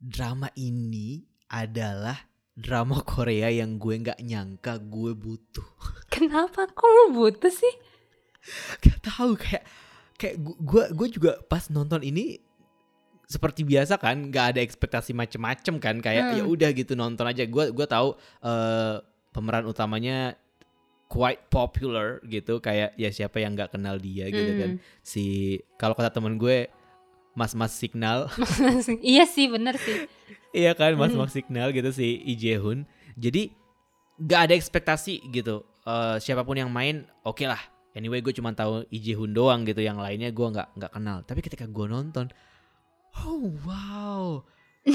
drama 0.00 0.48
ini 0.54 1.20
adalah 1.46 2.16
drama 2.50 3.00
Korea 3.00 3.48
yang 3.48 3.76
gue 3.76 3.94
nggak 4.00 4.20
nyangka 4.20 4.80
gue 4.80 5.12
butuh. 5.12 5.68
Kenapa 6.12 6.66
kok 6.66 6.88
lu 6.88 7.14
butuh 7.14 7.48
sih? 7.48 7.74
Gak 8.80 8.98
tahu 9.02 9.36
kayak 9.36 9.64
kayak 10.16 10.36
gu- 10.36 10.58
gue 10.58 10.84
gue 10.90 11.08
juga 11.10 11.32
pas 11.42 11.68
nonton 11.68 12.00
ini 12.00 12.40
seperti 13.24 13.62
biasa 13.62 13.94
kan 13.94 14.26
nggak 14.26 14.46
ada 14.52 14.60
ekspektasi 14.60 15.12
macem-macem 15.12 15.76
kan 15.76 15.96
kayak 15.96 16.24
Hmm. 16.26 16.36
ya 16.36 16.44
udah 16.44 16.70
gitu 16.72 16.92
nonton 16.94 17.24
aja 17.24 17.44
gue 17.44 17.64
gue 17.70 17.86
tahu 17.86 18.12
eh, 18.42 18.96
pemeran 19.30 19.64
utamanya 19.64 20.34
quite 21.06 21.46
popular 21.46 22.18
gitu 22.24 22.58
kayak 22.58 22.92
ya 22.94 23.08
siapa 23.08 23.38
yang 23.38 23.52
nggak 23.52 23.70
kenal 23.70 23.96
dia 23.96 24.26
gitu 24.28 24.52
kan 24.56 24.70
Hmm. 24.72 24.82
si 25.00 25.24
kalau 25.74 25.92
kata 25.92 26.10
temen 26.10 26.34
gue 26.34 26.66
mas-mas 27.32 27.72
signal 27.72 28.26
iya 29.02 29.24
sih 29.24 29.46
bener 29.46 29.76
sih. 29.76 30.06
Iya 30.50 30.74
kan 30.74 30.98
Hmm. 30.98 31.14
Mak 31.14 31.30
Signal 31.30 31.70
gitu 31.70 31.94
si 31.94 32.18
Jae-hoon. 32.26 32.82
Jadi 33.14 33.54
gak 34.18 34.50
ada 34.50 34.54
ekspektasi 34.54 35.30
gitu. 35.30 35.62
Eh, 35.80 36.16
siapa 36.18 36.42
pun 36.42 36.58
yang 36.58 36.66
main 36.66 37.06
oke 37.22 37.46
lah. 37.46 37.62
Anyway 37.94 38.18
gue 38.18 38.34
cuma 38.34 38.50
tahu 38.50 38.82
Jae-hoon 38.90 39.30
doang 39.30 39.62
gitu. 39.62 39.78
Yang 39.78 40.02
lainnya 40.02 40.30
gue 40.30 40.46
nggak 40.50 40.68
nggak 40.74 40.90
kenal. 40.90 41.22
Tapi 41.22 41.40
ketika 41.40 41.70
gue 41.70 41.86
nonton, 41.86 42.26
oh 43.22 43.54
wow. 43.62 44.42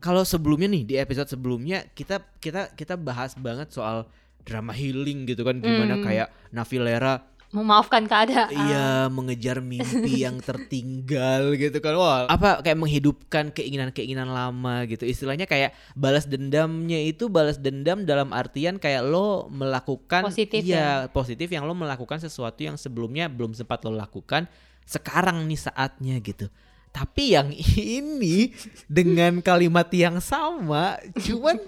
Kalau 0.00 0.24
sebelumnya 0.24 0.66
nih 0.66 0.82
di 0.82 0.94
episode 0.96 1.28
sebelumnya 1.28 1.86
kita 1.92 2.18
kita 2.42 2.74
kita 2.74 2.98
bahas 2.98 3.38
banget 3.38 3.70
soal 3.70 4.10
drama 4.42 4.72
healing 4.72 5.22
gitu 5.22 5.44
kan 5.44 5.60
gimana 5.60 5.94
Hmm. 5.94 6.02
kayak 6.02 6.28
Navilera 6.50 7.20
Memaafkan 7.50 8.06
keadaan. 8.06 8.46
Iya 8.54 9.10
mengejar 9.10 9.58
mimpi 9.58 10.22
yang 10.22 10.38
tertinggal 10.38 11.58
gitu 11.58 11.82
kan. 11.82 11.98
Wah 11.98 12.30
apa 12.30 12.62
kayak 12.62 12.78
menghidupkan 12.78 13.50
keinginan-keinginan 13.50 14.30
lama 14.30 14.86
gitu. 14.86 15.02
Istilahnya 15.02 15.50
kayak 15.50 15.74
balas 15.98 16.30
dendamnya 16.30 17.02
itu 17.02 17.26
balas 17.26 17.58
dendam 17.58 18.06
dalam 18.06 18.30
artian 18.30 18.78
kayak 18.78 19.02
lo 19.02 19.50
melakukan 19.50 20.30
Positif 20.30 20.62
Iya 20.62 21.10
positif 21.10 21.50
yang 21.50 21.66
lo 21.66 21.74
melakukan 21.74 22.22
sesuatu 22.22 22.62
yang 22.62 22.78
sebelumnya 22.78 23.26
belum 23.26 23.50
sempat 23.50 23.82
lo 23.82 23.98
lakukan 23.98 24.46
Sekarang 24.86 25.42
nih 25.50 25.58
saatnya 25.58 26.22
gitu. 26.22 26.46
Tapi 26.94 27.34
yang 27.34 27.50
ini 27.82 28.54
dengan 28.86 29.42
kalimat 29.42 29.90
yang 29.90 30.22
sama 30.22 31.02
Cuman 31.18 31.58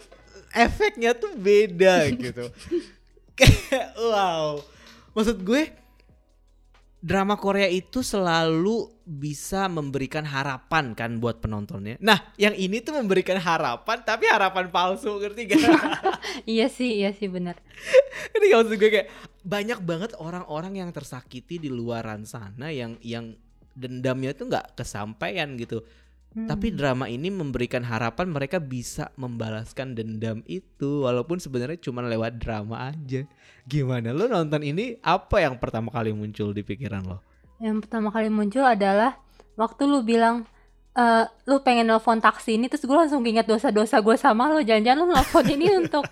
efeknya 0.55 1.19
tuh 1.19 1.35
beda 1.35 2.07
gitu. 2.15 2.55
Kayak 3.39 3.99
wow 3.99 4.63
Maksud 5.13 5.45
gue 5.45 5.63
drama 7.03 7.35
Korea 7.35 7.67
itu 7.67 8.01
selalu 8.01 8.87
bisa 9.03 9.67
memberikan 9.67 10.23
harapan 10.23 10.95
kan 10.95 11.19
buat 11.19 11.43
penontonnya. 11.43 11.99
Nah, 11.99 12.31
yang 12.39 12.55
ini 12.55 12.79
tuh 12.79 12.95
memberikan 12.95 13.37
harapan 13.43 13.99
tapi 14.07 14.31
harapan 14.31 14.71
palsu, 14.71 15.19
ngerti 15.19 15.51
gak? 15.51 15.59
Iya 16.47 16.71
sih, 16.71 17.03
iya 17.03 17.11
sih 17.11 17.27
bener. 17.27 17.59
Ini 18.39 18.55
gak 18.55 18.59
maksud 18.63 18.79
gue 18.79 18.91
kayak 18.95 19.09
banyak 19.43 19.79
banget 19.83 20.11
orang-orang 20.23 20.79
yang 20.79 20.91
tersakiti 20.95 21.59
di 21.59 21.67
luaran 21.67 22.23
sana 22.23 22.71
yang 22.71 22.95
yang 23.03 23.35
dendamnya 23.75 24.31
tuh 24.39 24.47
nggak 24.47 24.79
kesampaian 24.79 25.59
gitu. 25.59 25.83
Hmm. 26.33 26.49
Tapi 26.49 26.73
drama 26.73 27.13
ini 27.13 27.29
memberikan 27.29 27.85
harapan 27.85 28.33
mereka 28.33 28.57
bisa 28.57 29.13
membalaskan 29.21 29.93
dendam 29.93 30.41
itu 30.49 31.05
walaupun 31.05 31.37
sebenarnya 31.37 31.77
cuma 31.85 32.01
lewat 32.01 32.41
drama 32.41 32.89
aja. 32.89 33.29
Gimana 33.69 34.17
lo 34.17 34.25
nonton 34.27 34.65
ini 34.65 34.97
apa 35.05 35.45
yang 35.45 35.61
pertama 35.61 35.93
kali 35.93 36.17
muncul 36.17 36.57
di 36.57 36.65
pikiran 36.65 37.05
lo? 37.05 37.21
Yang 37.61 37.85
pertama 37.85 38.09
kali 38.09 38.33
muncul 38.33 38.65
adalah 38.65 39.21
waktu 39.61 39.85
lu 39.85 40.01
bilang 40.01 40.49
eh 40.93 41.25
lu 41.49 41.61
pengen 41.65 41.89
nelfon 41.89 42.21
taksi 42.21 42.61
ini 42.61 42.69
terus 42.69 42.85
gue 42.85 42.93
langsung 42.93 43.25
ingat 43.25 43.49
dosa-dosa 43.49 44.05
gue 44.05 44.17
sama 44.21 44.53
lo 44.53 44.61
jangan-jangan 44.61 44.99
lu 45.01 45.07
nelfon 45.09 45.47
ini 45.49 45.67
untuk 45.89 46.05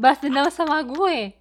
balas 0.00 0.16
dendam 0.20 0.48
sama 0.48 0.80
gue 0.80 1.36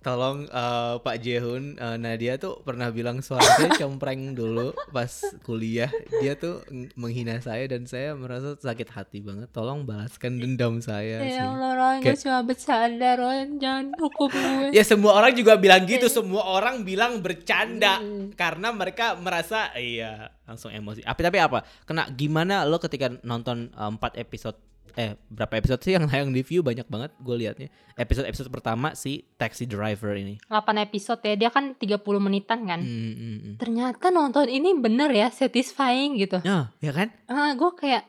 Tolong 0.00 0.44
eh, 0.44 0.94
Pak 0.96 1.16
Jehun, 1.18 1.76
eh, 1.76 1.96
Nadia 1.96 2.34
tuh 2.34 2.60
pernah 2.60 2.88
bilang 2.88 3.20
suaranya 3.20 3.76
cempreng 3.76 4.32
dulu 4.32 4.72
pas 4.88 5.12
kuliah. 5.40 5.92
Dia 6.16 6.34
tuh 6.34 6.64
ng- 6.66 6.88
menghina 6.94 7.36
saya 7.38 7.68
dan 7.68 7.84
saya 7.84 8.12
merasa 8.14 8.56
sakit 8.56 8.88
hati 8.88 9.20
banget. 9.20 9.48
Tolong 9.50 9.84
balaskan 9.84 10.40
dendam 10.40 10.80
saya 10.80 11.20
ya 11.20 11.46
Allah 11.46 11.72
Ron 11.74 11.96
gue 12.00 12.16
cuma 12.16 12.40
bercanda 12.40 13.12
Ron 13.14 13.56
jangan 13.56 13.92
hukum 13.94 14.32
gue 14.32 14.72
Ya 14.72 14.80
semua 14.82 15.12
orang 15.14 15.32
juga 15.32 15.54
bilang 15.54 15.84
gitu, 15.84 16.08
semua 16.08 16.48
orang 16.48 16.80
bilang 16.80 17.20
bercanda 17.20 18.00
Mm. 18.00 18.32
karena 18.32 18.72
mereka 18.72 19.12
merasa 19.14 19.68
iya 19.74 20.32
langsung 20.42 20.70
emosi. 20.70 21.02
Tapi 21.02 21.20
tapi 21.20 21.38
apa? 21.38 21.60
Kena 21.84 22.08
gimana 22.08 22.64
lo 22.64 22.80
ketika 22.80 23.12
nonton 23.20 23.68
eh, 23.68 23.88
empat 23.90 24.16
episode 24.16 24.56
eh 24.94 25.14
berapa 25.26 25.54
episode 25.54 25.80
sih 25.80 25.92
yang 25.92 26.06
tayang 26.10 26.30
di 26.30 26.40
view 26.40 26.60
banyak 26.60 26.86
banget 26.86 27.10
gue 27.16 27.36
liatnya. 27.36 27.68
Episode 27.94 28.26
episode 28.26 28.48
pertama 28.48 28.94
si 28.94 29.26
Taxi 29.34 29.64
Driver 29.64 30.14
ini. 30.14 30.40
8 30.46 30.56
episode 30.80 31.20
ya 31.20 31.36
dia 31.36 31.48
kan 31.48 31.74
30 31.74 32.00
menitan 32.18 32.64
kan 32.64 32.80
Hmm, 32.80 33.12
hmm, 33.12 33.36
hmm. 33.36 33.54
ternyata 33.56 34.08
nonton 34.08 34.46
ini 34.46 34.72
bener 34.74 35.10
ya 35.10 35.28
satisfying 35.28 36.16
gitu 36.16 36.40
Nah, 36.40 36.72
ya 36.78 36.90
kan? 36.90 37.12
ah 37.26 37.52
gue 37.52 37.70
kayak 37.74 38.04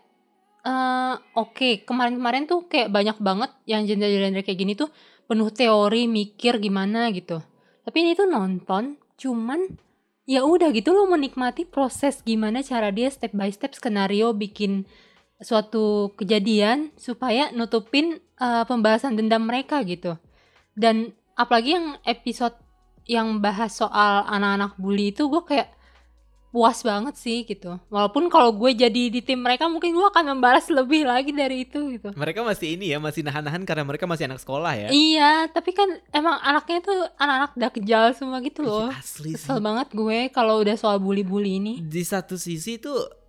eh 0.62 1.16
oke 1.36 1.84
kemarin-kemarin 1.84 2.46
tuh 2.46 2.66
kayak 2.66 2.88
banyak 2.88 3.18
banget 3.18 3.50
yang 3.66 3.84
genre-genre 3.84 4.40
kayak 4.40 4.60
gini 4.60 4.74
tuh 4.74 4.94
penuh 5.26 5.50
teori 5.50 6.06
mikir 6.06 6.58
gimana 6.58 7.10
gitu 7.10 7.42
tapi 7.82 7.98
ini 8.00 8.14
tuh 8.14 8.30
nonton 8.30 8.94
cuman 9.18 9.58
ya 10.24 10.46
udah 10.46 10.70
gitu 10.70 10.94
lo 10.94 11.10
menikmati 11.10 11.66
proses 11.66 12.22
gimana 12.22 12.62
cara 12.62 12.94
dia 12.94 13.10
step 13.10 13.34
by 13.34 13.50
step 13.50 13.74
skenario 13.74 14.32
bikin 14.32 14.86
suatu 15.42 16.14
kejadian 16.16 16.94
supaya 16.96 17.50
nutupin 17.52 18.22
eh, 18.40 18.64
pembahasan 18.66 19.18
dendam 19.18 19.44
mereka 19.44 19.82
gitu. 19.84 20.16
Dan 20.78 21.12
apalagi 21.36 21.76
yang 21.76 21.98
episode 22.06 22.56
yang 23.10 23.42
bahas 23.42 23.76
soal 23.76 24.24
anak-anak 24.30 24.78
bully 24.78 25.12
itu 25.12 25.26
gue 25.28 25.44
kayak 25.44 25.74
puas 26.52 26.84
banget 26.84 27.16
sih 27.16 27.48
gitu. 27.48 27.80
Walaupun 27.88 28.28
kalau 28.28 28.52
gue 28.52 28.76
jadi 28.76 29.08
di 29.08 29.24
tim 29.24 29.40
mereka 29.40 29.72
mungkin 29.72 29.96
gue 29.96 30.04
akan 30.04 30.36
membalas 30.36 30.68
lebih 30.68 31.08
lagi 31.08 31.32
dari 31.32 31.64
itu 31.64 31.96
gitu. 31.96 32.12
Mereka 32.12 32.44
masih 32.44 32.76
ini 32.76 32.92
ya, 32.92 33.00
masih 33.00 33.24
nahan-nahan 33.24 33.64
karena 33.64 33.88
mereka 33.88 34.04
masih 34.04 34.28
anak 34.28 34.44
sekolah 34.44 34.76
ya. 34.76 34.88
iya 34.92 35.48
tapi 35.48 35.72
kan 35.72 35.88
emang 36.12 36.38
anaknya 36.44 36.84
tuh 36.84 37.00
anak-anak 37.16 37.52
dakjal 37.56 38.04
semua 38.12 38.44
gitu 38.44 38.68
loh. 38.68 38.92
Asli 38.92 39.34
sih. 39.34 39.40
kesel 39.40 39.64
banget 39.64 39.96
gue 39.96 40.28
kalau 40.36 40.60
udah 40.60 40.76
soal 40.76 41.00
bully-bully 41.00 41.58
ini. 41.58 41.74
Di 41.80 42.04
satu 42.04 42.36
sisi 42.36 42.78
tuh 42.84 43.21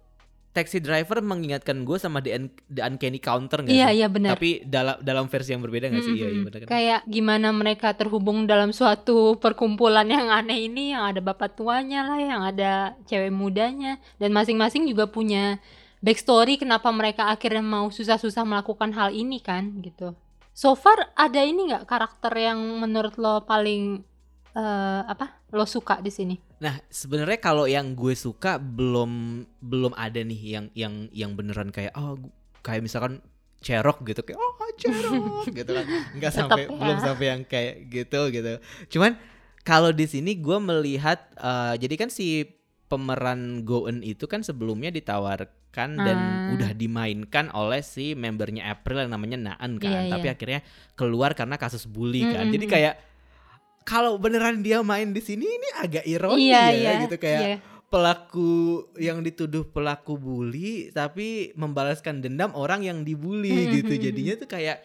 Taxi 0.53 0.79
Driver 0.79 1.25
mengingatkan 1.25 1.81
gue 1.83 1.97
sama 1.97 2.21
The, 2.21 2.31
Un- 2.37 2.53
The 2.69 2.85
Uncanny 2.85 3.17
Counter 3.17 3.65
gak 3.65 3.73
iya 3.73 3.89
sih? 3.89 4.05
iya 4.05 4.07
benar 4.07 4.37
Tapi 4.37 4.61
dalam 4.63 5.01
dalam 5.01 5.25
versi 5.27 5.51
yang 5.51 5.65
berbeda 5.65 5.89
gak 5.89 6.05
sih? 6.05 6.13
Iya, 6.13 6.27
iya 6.29 6.29
Mm-mm. 6.29 6.45
benar 6.45 6.59
kan? 6.61 6.69
kayak 6.69 7.01
gimana 7.09 7.49
mereka 7.51 7.89
terhubung 7.97 8.45
dalam 8.45 8.71
suatu 8.71 9.41
perkumpulan 9.41 10.05
yang 10.05 10.29
aneh 10.29 10.69
ini 10.69 10.93
yang 10.93 11.09
ada 11.09 11.19
bapak 11.19 11.57
tuanya 11.57 12.05
lah 12.05 12.21
yang 12.21 12.43
ada 12.45 12.73
cewek 13.05 13.33
mudanya 13.33 13.97
dan 14.17 14.31
masing-masing 14.31 14.85
juga 14.85 15.09
punya 15.09 15.57
backstory 15.99 16.61
kenapa 16.61 16.93
mereka 16.93 17.33
akhirnya 17.33 17.63
mau 17.63 17.89
susah-susah 17.89 18.45
melakukan 18.45 18.93
hal 18.93 19.09
ini 19.09 19.41
kan 19.41 19.81
gitu 19.81 20.13
so 20.53 20.77
far 20.77 21.17
ada 21.17 21.41
ini 21.41 21.73
nggak 21.73 21.89
karakter 21.89 22.29
yang 22.37 22.61
menurut 22.77 23.17
lo 23.17 23.41
paling 23.43 24.05
eh, 24.53 25.01
apa 25.07 25.41
lo 25.49 25.65
suka 25.65 26.03
di 26.03 26.13
sini 26.13 26.37
Nah, 26.63 26.79
sebenarnya 26.87 27.43
kalau 27.43 27.67
yang 27.67 27.99
gue 27.99 28.15
suka 28.15 28.55
belum 28.57 29.43
belum 29.59 29.93
ada 29.99 30.23
nih 30.23 30.41
yang 30.55 30.67
yang 30.73 30.95
yang 31.11 31.31
beneran 31.35 31.75
kayak 31.75 31.91
oh 31.99 32.15
kayak 32.63 32.87
misalkan 32.87 33.19
cerok 33.59 34.07
gitu 34.07 34.23
kayak 34.23 34.39
oh 34.39 34.55
cerok 34.79 35.51
gitu 35.59 35.71
kan. 35.75 35.87
Enggak 36.15 36.33
sampai 36.33 36.63
ya. 36.67 36.71
belum 36.71 36.99
sampai 37.03 37.27
yang 37.27 37.43
kayak 37.43 37.75
gitu 37.91 38.21
gitu. 38.31 38.53
Cuman 38.95 39.19
kalau 39.63 39.91
di 39.91 40.07
sini 40.07 40.39
gue 40.39 40.59
melihat 40.59 41.19
eh, 41.35 41.75
jadi 41.83 41.95
kan 41.99 42.11
si 42.11 42.47
pemeran 42.87 43.65
Goen 43.65 44.05
itu 44.05 44.29
kan 44.29 44.45
sebelumnya 44.45 44.93
ditawarkan 44.93 45.91
dan 45.97 46.19
Ah. 46.21 46.53
udah 46.53 46.77
dimainkan 46.77 47.49
oleh 47.57 47.81
si 47.81 48.13
membernya 48.13 48.69
April 48.69 49.03
yang 49.03 49.17
namanya 49.17 49.41
Naan 49.41 49.81
kan. 49.81 50.05
Iya, 50.05 50.13
Tapi 50.13 50.27
iya. 50.29 50.35
akhirnya 50.37 50.61
keluar 50.93 51.33
karena 51.33 51.57
kasus 51.57 51.89
bully 51.89 52.23
kan. 52.29 52.45
Mm, 52.47 52.53
Jadi 52.53 52.67
mm, 52.69 52.73
kayak 52.73 52.95
kalau 53.83 54.19
beneran 54.19 54.63
dia 54.63 54.81
main 54.83 55.11
di 55.11 55.23
sini 55.23 55.45
ini 55.47 55.69
agak 55.79 56.05
ironi 56.07 56.49
iya 56.51 56.71
ya 56.71 56.75
iya. 56.75 56.93
gitu. 57.07 57.17
Kayak 57.19 57.41
iya. 57.43 57.57
pelaku 57.93 58.53
yang 58.97 59.21
dituduh 59.21 59.69
pelaku 59.69 60.17
bully 60.17 60.89
tapi 60.91 61.53
membalaskan 61.55 62.25
dendam 62.25 62.51
orang 62.57 62.81
yang 62.83 63.05
dibully 63.05 63.53
Mhm, 63.53 63.73
gitu. 63.83 63.93
mhm, 63.95 64.03
jadinya 64.03 64.35
tuh 64.41 64.49
kayak 64.49 64.79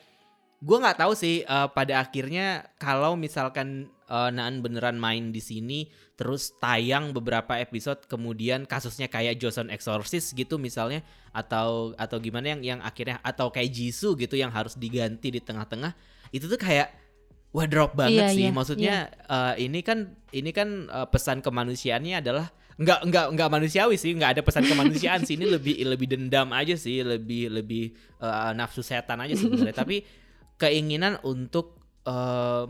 gue 0.57 0.77
nggak 0.77 0.97
tahu 0.97 1.13
sih 1.13 1.45
eh, 1.45 1.67
pada 1.71 2.01
akhirnya 2.01 2.65
kalau 2.81 3.13
misalkan 3.13 3.87
eh, 4.09 4.29
Naan 4.33 4.65
beneran 4.65 4.97
main 4.97 5.29
di 5.29 5.39
sini 5.39 5.87
terus 6.17 6.57
tayang 6.57 7.13
beberapa 7.13 7.61
episode 7.61 8.09
kemudian 8.09 8.65
kasusnya 8.65 9.05
kayak 9.05 9.37
Joseon 9.37 9.69
Exorcist 9.69 10.33
gitu 10.33 10.57
misalnya 10.57 11.05
atau 11.29 11.93
atau 11.93 12.17
gimana 12.17 12.57
yang 12.57 12.61
yang 12.65 12.79
akhirnya 12.81 13.21
atau 13.21 13.53
kayak 13.53 13.69
Jisoo 13.69 14.17
gitu 14.17 14.33
yang 14.33 14.49
harus 14.49 14.73
diganti 14.73 15.29
di 15.29 15.37
tengah-tengah 15.37 15.93
itu 16.33 16.49
tuh 16.49 16.57
kayak 16.57 16.89
wah 17.57 17.65
drop 17.65 17.97
banget 17.97 18.21
Iya, 18.21 18.27
sih. 18.29 18.41
iya, 18.45 18.49
maksudnya 18.53 18.95
eh, 19.25 19.65
ini 19.65 19.81
kan 19.81 20.13
ini 20.29 20.53
kan 20.53 20.85
eh, 20.85 21.07
pesan 21.09 21.41
kemanusiaannya 21.41 22.21
adalah 22.21 22.53
nggak 22.77 23.09
nggak 23.09 23.25
nggak 23.33 23.49
manusiawi 23.49 23.97
sih 23.97 24.13
nggak 24.13 24.37
ada 24.37 24.41
pesan 24.45 24.69
kemanusiaan 24.69 25.25
sih. 25.25 25.33
Ini 25.41 25.49
lebih 25.57 25.81
lebih 25.81 26.05
dendam 26.05 26.53
aja 26.53 26.77
sih 26.77 27.01
lebih 27.01 27.49
lebih 27.49 27.97
uh, 28.21 28.53
nafsu 28.53 28.85
setan 28.85 29.17
aja 29.25 29.33
sebenarnya. 29.33 29.73
Tapi 29.81 30.05
keinginan 30.61 31.17
untuk 31.25 31.81
uh, 32.05 32.69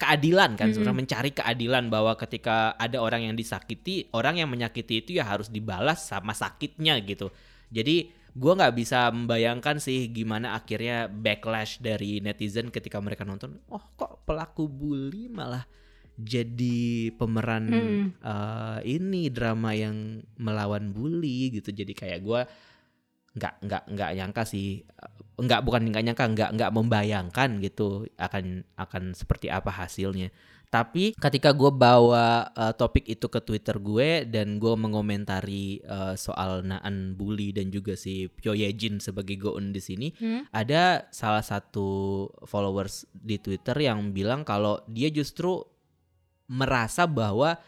keadilan 0.00 0.56
kan 0.56 0.72
sebenarnya 0.72 0.98
mencari 1.04 1.30
keadilan 1.36 1.92
bahwa 1.92 2.16
ketika 2.16 2.74
ada 2.80 2.98
orang 2.98 3.28
yang 3.28 3.36
disakiti 3.36 4.08
orang 4.16 4.40
yang 4.40 4.48
menyakiti 4.48 5.04
itu 5.04 5.20
ya 5.20 5.28
harus 5.28 5.52
dibalas 5.52 6.08
sama 6.08 6.32
sakitnya 6.32 6.96
gitu. 7.04 7.28
Jadi 7.68 8.08
gua 8.32 8.52
nggak 8.56 8.74
bisa 8.76 9.12
membayangkan 9.12 9.76
sih 9.76 10.08
gimana 10.08 10.56
akhirnya 10.56 11.08
backlash 11.08 11.80
dari 11.84 12.20
netizen 12.24 12.72
ketika 12.72 12.98
mereka 12.98 13.28
nonton. 13.28 13.60
Oh 13.68 13.82
kok 13.96 14.24
pelaku 14.24 14.66
bully 14.68 15.28
malah 15.28 15.64
jadi 16.16 17.12
pemeran 17.16 17.64
Mm-mm. 17.68 18.02
eh, 18.20 18.78
ini 18.88 19.28
drama 19.32 19.72
yang 19.76 20.20
melawan 20.40 20.92
bully 20.92 21.52
gitu. 21.52 21.72
Jadi 21.72 21.92
kayak 21.92 22.20
gua 22.24 22.44
nggak 23.32 23.54
nggak 23.64 23.82
nggak 23.96 24.10
nyangka 24.12 24.42
sih 24.44 24.84
nggak 25.40 25.60
bukan 25.64 25.88
nggak 25.88 26.04
nyangka 26.04 26.24
nggak 26.36 26.50
nggak 26.52 26.72
membayangkan 26.76 27.50
gitu 27.64 28.04
akan 28.20 28.60
akan 28.76 29.16
seperti 29.16 29.48
apa 29.48 29.72
hasilnya 29.72 30.28
tapi 30.72 31.12
ketika 31.14 31.52
gue 31.52 31.68
bawa 31.68 32.26
eh, 32.48 32.72
topik 32.72 33.04
itu 33.04 33.28
ke 33.28 33.38
Twitter 33.38 33.76
gue 33.76 34.24
dan 34.24 34.56
gue 34.56 34.72
mengomentari 34.72 35.78
eh, 35.78 36.14
soal 36.16 36.64
Naan 36.64 37.12
bully 37.12 37.52
dan 37.52 37.68
juga 37.68 37.92
si 37.92 38.26
Pyo 38.26 38.56
Yejin 38.56 38.96
sebagai 38.96 39.36
Goon 39.36 39.70
di 39.70 39.78
sini 39.78 40.08
Hmm? 40.16 40.48
ada 40.48 41.04
salah 41.10 41.42
satu 41.42 41.84
followers 42.42 43.04
di 43.12 43.36
Twitter 43.36 43.76
yang 43.78 44.10
bilang 44.10 44.42
kalau 44.42 44.80
dia 44.86 45.06
justru 45.08 45.60
merasa 46.48 47.04
bahwa 47.04 47.60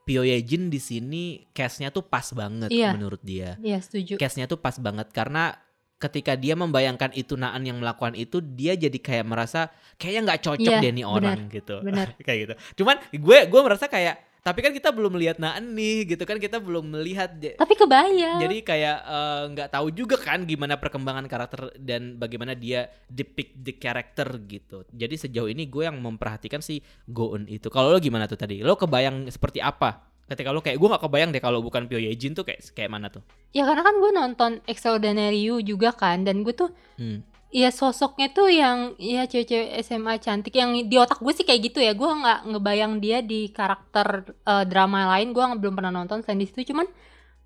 Pyo 0.00 0.20
Yejin 0.20 0.68
di 0.68 0.80
sini 0.80 1.22
case-nya 1.52 1.88
tuh 1.88 2.02
pas 2.02 2.28
banget 2.32 2.68
Iya. 2.68 2.92
menurut 2.92 3.20
dia. 3.22 3.54
Iya 3.56 3.78
setuju. 3.78 4.16
Case-nya 4.16 4.44
tuh 4.44 4.58
pas 4.58 4.74
banget 4.76 5.08
karena 5.12 5.54
ketika 6.00 6.32
dia 6.32 6.56
membayangkan 6.56 7.12
itu 7.12 7.36
Naan 7.36 7.60
yang 7.62 7.76
melakukan 7.76 8.16
itu 8.16 8.40
dia 8.40 8.72
jadi 8.72 8.96
kayak 8.96 9.26
merasa 9.28 9.68
kayaknya 9.94 10.32
nggak 10.32 10.40
cocok 10.42 10.72
Iya, 10.72 10.80
deh 10.80 10.92
nih 10.96 11.06
orang 11.06 11.38
gitu. 11.52 11.76
benar. 11.84 12.16
kayak 12.26 12.38
gitu. 12.42 12.54
Cuman 12.82 12.96
gue 13.12 13.38
gue 13.46 13.60
merasa 13.60 13.84
kayak 13.86 14.16
tapi 14.40 14.64
kan 14.64 14.72
kita 14.72 14.88
belum 14.88 15.20
melihat 15.20 15.36
Naan 15.36 15.76
nih 15.76 16.16
gitu 16.16 16.24
kan 16.24 16.40
kita 16.40 16.56
belum 16.56 16.96
melihat 16.96 17.28
Tapi 17.36 17.74
kebayang. 17.76 18.40
jadi 18.40 18.56
kayak 18.64 18.96
eh, 19.04 19.42
nggak 19.52 19.68
tahu 19.68 19.92
juga 19.92 20.16
kan 20.16 20.48
gimana 20.48 20.80
perkembangan 20.80 21.28
karakter 21.28 21.76
dan 21.76 22.16
bagaimana 22.16 22.56
dia 22.56 22.88
depict 23.04 23.60
the 23.60 23.76
character 23.76 24.24
gitu. 24.48 24.88
Jadi 24.88 25.20
sejauh 25.20 25.52
ini 25.52 25.68
gue 25.68 25.84
yang 25.84 26.00
memperhatikan 26.00 26.64
si 26.64 26.80
Goon 27.04 27.44
itu. 27.44 27.68
Kalau 27.68 27.92
lo 27.92 28.00
gimana 28.00 28.24
tuh 28.24 28.40
tadi? 28.40 28.64
Lo 28.64 28.80
kebayang 28.80 29.28
seperti 29.28 29.60
apa? 29.60 30.08
Ketika 30.30 30.54
lo 30.54 30.62
kayak 30.62 30.78
gue 30.78 30.88
nggak 30.88 31.02
kebayang 31.02 31.30
deh 31.34 31.42
kalau 31.42 31.58
bukan 31.58 31.90
Pyo 31.90 31.98
Yejin 31.98 32.38
tuh 32.38 32.46
kayak 32.46 32.62
kayak 32.70 32.86
mana 32.86 33.10
tuh? 33.10 33.26
Ya 33.50 33.66
karena 33.66 33.82
kan 33.82 33.98
gue 33.98 34.10
nonton 34.14 34.50
Extraordinary 34.64 35.42
You 35.42 35.58
juga 35.58 35.90
kan 35.90 36.22
dan 36.22 36.46
gue 36.46 36.54
tuh 36.54 36.70
Hmm. 36.94 37.26
ya 37.50 37.74
sosoknya 37.74 38.30
tuh 38.30 38.46
yang 38.46 38.94
ya 38.94 39.26
cewek-cewek 39.26 39.74
SMA 39.82 40.22
cantik 40.22 40.54
yang 40.54 40.70
di 40.86 40.94
otak 40.94 41.18
gue 41.18 41.32
sih 41.32 41.42
kayak 41.42 41.60
gitu 41.66 41.82
ya 41.82 41.98
gue 41.98 42.06
nggak 42.06 42.46
ngebayang 42.46 43.02
dia 43.02 43.18
di 43.20 43.50
karakter 43.50 44.22
eh, 44.30 44.64
drama 44.70 45.10
lain 45.10 45.34
gue 45.34 45.42
belum 45.58 45.74
pernah 45.74 45.90
nonton 45.90 46.22
selain 46.22 46.38
di 46.38 46.46
situ 46.46 46.70
cuman 46.70 46.86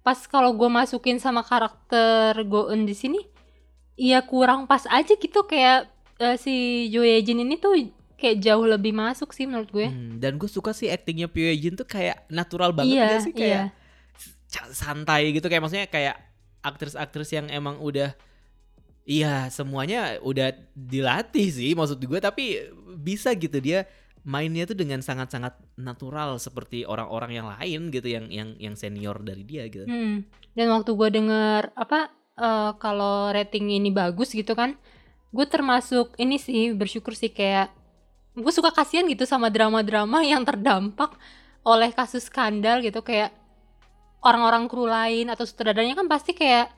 pas 0.04 0.20
kalau 0.28 0.52
gue 0.52 0.68
masukin 0.68 1.16
sama 1.16 1.40
karakter 1.40 2.36
Goen 2.44 2.84
di 2.84 2.92
sini 2.92 3.16
ya 3.96 4.20
kurang 4.20 4.68
pas 4.68 4.84
aja 4.90 5.16
gitu 5.16 5.48
kayak 5.48 5.88
eh, 6.20 6.36
si 6.36 6.52
Jo 6.92 7.00
Ye 7.00 7.24
Jin 7.24 7.40
ini 7.40 7.56
tuh 7.56 7.72
kayak 8.14 8.40
jauh 8.40 8.64
lebih 8.64 8.94
masuk 8.94 9.34
sih 9.34 9.44
menurut 9.44 9.70
gue 9.70 9.86
Hmm, 9.90 10.16
Dan 10.22 10.38
gue 10.38 10.48
suka 10.48 10.70
sih 10.70 10.88
actingnya 10.88 11.26
Pyo 11.26 11.50
Yejin 11.50 11.74
tuh 11.74 11.86
kayak 11.86 12.26
natural 12.30 12.70
banget 12.70 12.94
iya 12.94 13.18
sih 13.20 13.34
kayak 13.34 13.74
iya 13.74 13.82
santai 14.70 15.34
gitu 15.34 15.50
kayak 15.50 15.62
maksudnya 15.66 15.90
kayak 15.90 16.14
aktris-aktris 16.62 17.34
yang 17.34 17.46
emang 17.50 17.82
udah 17.82 18.14
iya 19.02 19.50
semuanya 19.50 20.22
udah 20.22 20.54
dilatih 20.72 21.50
sih 21.50 21.70
maksud 21.74 21.98
gue 21.98 22.20
tapi 22.22 22.62
bisa 22.96 23.34
gitu 23.34 23.58
dia 23.58 23.84
mainnya 24.24 24.64
tuh 24.64 24.78
dengan 24.78 25.04
sangat-sangat 25.04 25.52
natural 25.76 26.40
seperti 26.40 26.88
orang-orang 26.88 27.36
yang 27.36 27.46
lain 27.50 27.92
gitu 27.92 28.08
yang 28.08 28.32
yang 28.32 28.56
yang 28.56 28.72
senior 28.72 29.20
dari 29.20 29.44
dia 29.44 29.68
gitu. 29.68 29.84
Hmm. 29.84 30.24
Dan 30.56 30.72
waktu 30.72 30.96
gue 30.96 31.08
denger 31.12 31.76
apa 31.76 32.08
eh, 32.40 32.72
kalau 32.80 33.28
rating 33.36 33.68
ini 33.68 33.92
bagus 33.92 34.32
gitu 34.32 34.56
kan, 34.56 34.80
gue 35.28 35.44
termasuk 35.44 36.16
ini 36.16 36.40
sih 36.40 36.72
bersyukur 36.72 37.12
sih 37.12 37.28
kayak 37.36 37.68
gue 38.34 38.52
suka 38.52 38.74
kasihan 38.74 39.06
gitu 39.06 39.22
sama 39.24 39.46
drama-drama 39.48 40.26
yang 40.26 40.42
terdampak 40.42 41.14
oleh 41.64 41.94
kasus 41.94 42.26
skandal 42.26 42.82
gitu 42.82 43.00
kayak 43.00 43.32
orang-orang 44.20 44.66
kru 44.66 44.84
lain 44.90 45.30
atau 45.30 45.46
sutradaranya 45.46 45.94
kan 45.94 46.10
pasti 46.10 46.34
kayak 46.34 46.72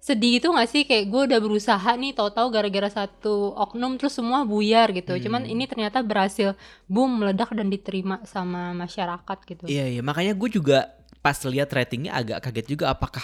sedih 0.00 0.40
gitu 0.40 0.50
gak 0.56 0.68
sih? 0.68 0.82
Kayak 0.88 1.12
gue 1.12 1.22
udah 1.30 1.40
berusaha 1.40 1.90
nih 1.96 2.16
tahu-tahu 2.16 2.48
gara-gara 2.48 2.88
satu 2.88 3.52
oknum 3.52 4.00
terus 4.00 4.16
semua 4.16 4.42
buyar 4.48 4.90
gitu. 4.96 5.12
Hmm. 5.14 5.22
cuman 5.22 5.42
ini 5.44 5.68
ternyata 5.68 6.00
berhasil 6.00 6.56
boom 6.88 7.20
meledak 7.20 7.52
dan 7.52 7.68
diterima 7.68 8.24
sama 8.24 8.72
masyarakat 8.72 9.38
gitu. 9.44 9.64
Iya 9.68 9.98
iya. 9.98 10.02
Makanya 10.02 10.32
gue 10.34 10.48
juga 10.48 11.00
pas 11.20 11.36
lihat 11.36 11.68
ratingnya 11.68 12.16
agak 12.16 12.48
kaget 12.48 12.66
juga 12.76 12.96
apakah 12.96 13.22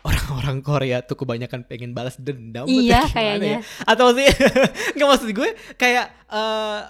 orang-orang 0.00 0.58
Korea 0.60 0.98
tuh 1.00 1.14
kebanyakan 1.14 1.62
pengen 1.62 1.92
balas 1.92 2.16
dendam 2.16 2.64
iya 2.64 3.04
gimana 3.04 3.12
kayaknya 3.12 3.50
ya? 3.52 3.60
atau 3.84 4.06
sih 4.10 4.28
nggak 4.94 5.08
maksud 5.08 5.30
gue 5.30 5.48
kayak 5.74 6.06
eh 6.26 6.80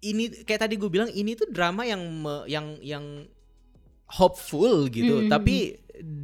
ini 0.00 0.24
kayak 0.42 0.60
tadi 0.62 0.74
gue 0.74 0.86
bilang 0.86 1.10
ini 1.10 1.34
tuh 1.34 1.48
drama 1.48 1.82
yang 1.82 1.98
me- 1.98 2.46
yang 2.46 2.78
yang 2.80 3.26
hopeful 4.08 4.86
gitu 4.88 5.20
Mm. 5.20 5.28
tapi 5.28 5.76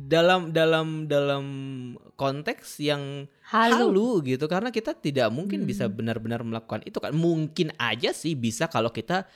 dalam 0.07 0.55
dalam 0.55 1.05
dalam 1.05 1.45
konteks 2.15 2.79
yang 2.79 3.27
halu, 3.45 3.75
halu 3.75 4.09
gitu 4.25 4.47
karena 4.47 4.71
kita 4.71 4.95
tidak 4.95 5.29
mungkin 5.29 5.61
Hmm. 5.61 5.69
bisa 5.69 5.85
benar-benar 5.85 6.41
melakukan 6.41 6.81
itu 6.83 6.95
kan 6.97 7.11
mungkin 7.11 7.75
aja 7.75 8.15
sih 8.15 8.33
bisa 8.33 8.65
kalau 8.67 8.89
kita 8.89 9.27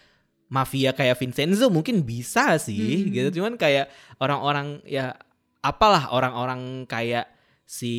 mafia 0.46 0.94
kayak 0.94 1.18
Vincenzo 1.18 1.66
mungkin 1.68 2.00
bisa 2.00 2.54
sih 2.56 2.78
Hmm. 3.02 3.10
gitu 3.10 3.42
cuman 3.42 3.58
kayak 3.58 3.90
orang-orang 4.16 4.78
ya 4.86 5.18
apalah 5.68 6.08
orang-orang 6.10 6.88
kayak 6.88 7.28
si 7.68 7.92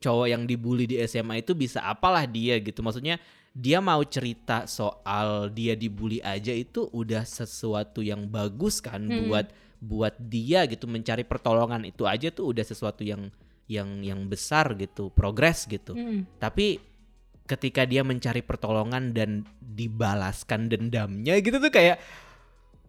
cowok 0.00 0.26
yang 0.26 0.42
dibully 0.44 0.88
di 0.88 0.96
SMA 1.04 1.44
itu 1.44 1.52
bisa 1.52 1.84
apalah 1.84 2.24
dia 2.24 2.56
gitu 2.58 2.80
maksudnya 2.80 3.20
dia 3.52 3.78
mau 3.78 4.00
cerita 4.02 4.64
soal 4.64 5.52
dia 5.52 5.76
dibully 5.76 6.24
aja 6.24 6.48
itu 6.50 6.88
udah 6.88 7.20
sesuatu 7.22 8.00
yang 8.00 8.24
bagus 8.26 8.80
kan 8.80 9.04
Hmm. 9.04 9.28
buat 9.28 9.46
buat 9.76 10.14
dia 10.16 10.64
gitu 10.64 10.88
mencari 10.88 11.22
pertolongan 11.22 11.84
itu 11.84 12.08
aja 12.08 12.32
tuh 12.32 12.56
udah 12.56 12.64
sesuatu 12.64 13.04
yang 13.04 13.28
yang 13.68 14.00
yang 14.00 14.24
besar 14.24 14.72
gitu 14.74 15.12
progres 15.12 15.68
gitu 15.68 15.92
Hmm. 15.92 16.24
tapi 16.40 16.80
ketika 17.44 17.84
dia 17.84 18.00
mencari 18.00 18.40
pertolongan 18.40 19.12
dan 19.12 19.44
dibalaskan 19.60 20.72
dendamnya 20.72 21.36
gitu 21.36 21.60
tuh 21.60 21.68
kayak 21.68 22.00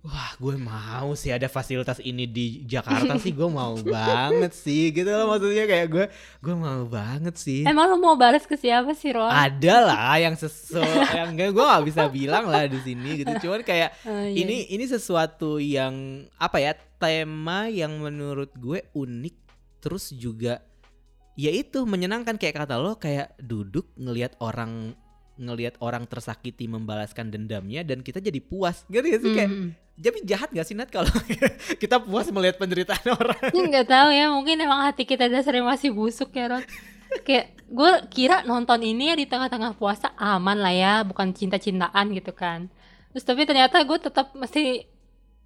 wah 0.03 0.35
gue 0.35 0.59
mau 0.59 1.15
sih 1.15 1.31
ada 1.31 1.47
fasilitas 1.47 2.03
ini 2.03 2.27
di 2.27 2.67
Jakarta 2.67 3.15
sih. 3.15 3.31
Gue 3.31 3.47
mau 3.47 3.71
banget 3.95 4.51
sih 4.51 4.91
gitu 4.91 5.07
loh 5.07 5.31
maksudnya. 5.31 5.63
Kayak 5.63 5.87
gue 5.87 6.05
gue 6.43 6.55
mau 6.55 6.83
banget 6.83 7.35
sih. 7.39 7.63
Emang 7.63 7.87
lu 7.87 8.03
mau 8.03 8.19
balas 8.19 8.43
ke 8.43 8.59
siapa 8.59 8.91
sih 8.91 9.15
Ron? 9.15 9.31
ada 9.31 9.75
lah 9.87 10.19
yang 10.19 10.35
sesuatu 10.35 10.83
yang 11.17 11.31
enggak 11.31 11.55
gue 11.55 11.63
nggak 11.63 11.85
bisa 11.87 12.03
bilang 12.11 12.51
lah 12.51 12.67
di 12.67 12.79
sini 12.83 13.23
gitu. 13.23 13.47
Cuman 13.47 13.63
kayak 13.63 13.95
Oh, 14.03 14.11
iya. 14.19 14.43
ini 14.43 14.67
ini 14.75 14.83
sesuatu 14.83 15.55
yang 15.57 16.27
apa 16.35 16.59
ya 16.59 16.75
tema 16.99 17.71
yang 17.71 17.95
menurut 17.95 18.51
gue 18.59 18.83
unik 18.91 19.35
terus 19.79 20.11
juga 20.11 20.59
ya 21.39 21.47
itu 21.49 21.87
menyenangkan. 21.87 22.35
Kayak 22.35 22.67
kata 22.67 22.75
lo 22.75 22.99
kayak 22.99 23.39
duduk 23.39 23.87
ngelihat 23.95 24.35
orang 24.43 24.99
ngelihat 25.33 25.81
orang 25.81 26.05
tersakiti 26.05 26.69
membalaskan 26.69 27.33
dendamnya 27.33 27.81
dan 27.81 28.05
kita 28.05 28.21
jadi 28.21 28.37
puas 28.37 28.85
gitu 28.85 29.01
ya 29.03 29.17
sih 29.17 29.31
kayak 29.33 29.49
Hmm. 29.49 29.69
jadi 29.97 30.17
jahat 30.25 30.49
gak 30.53 30.65
sih 30.65 30.73
Nat 30.77 30.89
kalau 30.89 31.09
kita 31.81 31.97
puas 32.01 32.29
melihat 32.29 32.57
penderitaan 32.61 33.07
orang 33.13 33.41
nggak 33.69 33.87
tahu 33.89 34.09
ya, 34.13 34.29
mungkin 34.29 34.61
emang 34.61 34.85
hati 34.85 35.03
kita 35.05 35.25
dasarnya 35.29 35.65
masih 35.65 35.89
busuk 35.93 36.29
ya 36.33 36.49
Ron. 36.49 36.63
Kayak 37.21 37.53
gue 37.69 37.91
kira 38.09 38.41
nonton 38.41 38.81
ini 38.81 39.13
ya 39.13 39.15
di 39.17 39.29
tengah-tengah 39.29 39.77
puasa 39.77 40.13
aman 40.17 40.57
lah 40.57 40.73
ya, 40.73 40.93
bukan 41.05 41.29
cinta-cintaan 41.29 42.09
gitu 42.13 42.33
kan. 42.33 42.73
Terus 43.13 43.21
tapi 43.21 43.45
ternyata 43.45 43.77
gue 43.85 43.97
tetap 44.01 44.33
mesti 44.33 44.89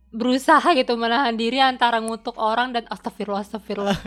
berusaha 0.08 0.64
gitu 0.72 0.96
menahan 0.96 1.36
diri 1.36 1.60
antara 1.60 2.00
ngutuk 2.00 2.40
orang 2.40 2.72
dan 2.72 2.88
astagfirullah 2.88 3.44
astagfirullah. 3.44 4.00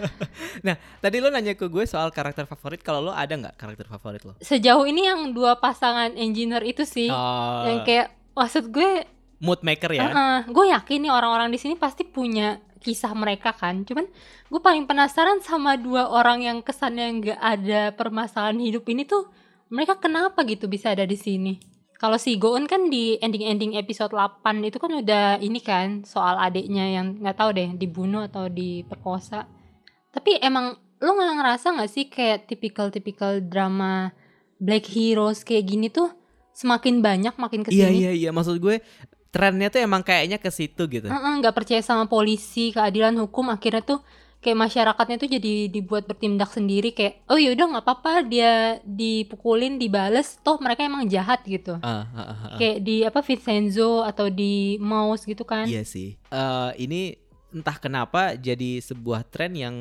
tadi 1.04 1.16
lo 1.20 1.28
nanya 1.28 1.52
ke 1.52 1.68
gue 1.68 1.84
soal 1.84 2.08
karakter 2.08 2.48
favorit 2.48 2.80
kalau 2.80 3.10
lo 3.10 3.12
ada 3.12 3.36
nggak 3.36 3.54
karakter 3.60 3.84
favorit 3.84 4.24
lo 4.24 4.32
Sejauh 4.40 4.88
ini 4.88 5.04
yang 5.04 5.36
dua 5.36 5.60
pasangan 5.60 6.16
engineer 6.16 6.64
itu 6.64 6.88
sih 6.88 7.12
Oh, 7.12 7.68
yang 7.68 7.84
kayak 7.84 8.16
maksud 8.32 8.72
gue 8.72 9.04
mood 9.44 9.60
maker 9.60 9.92
ya 9.92 10.08
gue 10.48 10.66
yakin 10.72 10.98
nih 11.04 11.12
orang-orang 11.12 11.52
di 11.52 11.60
sini 11.60 11.76
pasti 11.76 12.08
punya 12.08 12.60
kisah 12.80 13.12
mereka 13.12 13.52
kan. 13.52 13.84
Cuman 13.84 14.08
gue 14.48 14.60
paling 14.60 14.88
penasaran 14.88 15.44
sama 15.44 15.76
dua 15.76 16.08
orang 16.08 16.42
yang 16.42 16.58
kesannya 16.64 17.06
nggak 17.20 17.40
ada 17.40 17.80
permasalahan 17.94 18.58
hidup 18.58 18.88
ini 18.88 19.04
tuh 19.04 19.28
mereka 19.70 20.00
kenapa 20.00 20.42
gitu 20.48 20.66
bisa 20.66 20.90
ada 20.90 21.04
di 21.04 21.14
sini? 21.14 21.60
Kalau 22.00 22.16
si 22.16 22.40
Goon 22.40 22.64
kan 22.64 22.88
di 22.88 23.20
ending-ending 23.20 23.76
episode 23.76 24.16
8 24.16 24.64
itu 24.64 24.80
kan 24.80 24.88
udah 24.88 25.36
ini 25.44 25.60
kan 25.60 26.00
soal 26.08 26.40
adiknya 26.40 26.88
yang 26.88 27.20
nggak 27.20 27.36
tahu 27.36 27.52
deh 27.52 27.76
dibunuh 27.76 28.24
atau 28.24 28.48
diperkosa. 28.48 29.44
Tapi 30.08 30.40
emang 30.40 30.80
lo 30.96 31.10
nggak 31.12 31.36
ngerasa 31.36 31.76
nggak 31.76 31.90
sih 31.92 32.08
kayak 32.08 32.48
tipikal-tipikal 32.48 33.44
drama 33.44 34.16
black 34.56 34.88
heroes 34.88 35.44
kayak 35.44 35.68
gini 35.68 35.92
tuh 35.92 36.08
semakin 36.56 37.04
banyak 37.04 37.36
makin 37.36 37.68
ke 37.68 37.68
sini. 37.68 37.84
Iya 37.84 37.88
iya 37.92 38.12
iya 38.16 38.30
maksud 38.32 38.56
gue 38.64 38.80
trennya 39.28 39.68
tuh 39.68 39.84
emang 39.84 40.00
kayaknya 40.00 40.40
ke 40.40 40.48
situ 40.48 40.88
gitu. 40.88 41.04
Heeh, 41.04 41.32
nggak 41.44 41.52
percaya 41.52 41.84
sama 41.84 42.08
polisi, 42.08 42.72
keadilan 42.72 43.12
hukum 43.20 43.52
akhirnya 43.52 43.84
tuh 43.84 44.00
kayak 44.40 44.56
masyarakatnya 44.56 45.16
tuh 45.20 45.28
jadi 45.28 45.68
dibuat 45.68 46.08
bertindak 46.08 46.48
sendiri 46.48 46.96
kayak 46.96 47.20
oh 47.28 47.36
yaudah 47.36 47.76
nggak 47.76 47.84
apa-apa 47.84 48.24
dia 48.24 48.80
dipukulin 48.88 49.76
dibales 49.76 50.40
toh 50.40 50.56
mereka 50.56 50.80
emang 50.80 51.04
jahat 51.04 51.44
gitu 51.44 51.76
Ah, 51.84 52.08
ah, 52.08 52.20
ah, 52.20 52.30
ah. 52.32 52.56
kayak 52.56 52.80
di 52.80 53.04
apa 53.04 53.20
Vincenzo 53.20 54.00
atau 54.00 54.32
di 54.32 54.80
Mouse 54.80 55.28
gitu 55.28 55.44
kan 55.44 55.68
Iya 55.68 55.84
sih. 55.84 56.16
Eh 56.32 56.70
ini 56.80 57.20
entah 57.52 57.76
kenapa 57.76 58.32
jadi 58.38 58.80
sebuah 58.80 59.28
tren 59.28 59.52
yang 59.52 59.76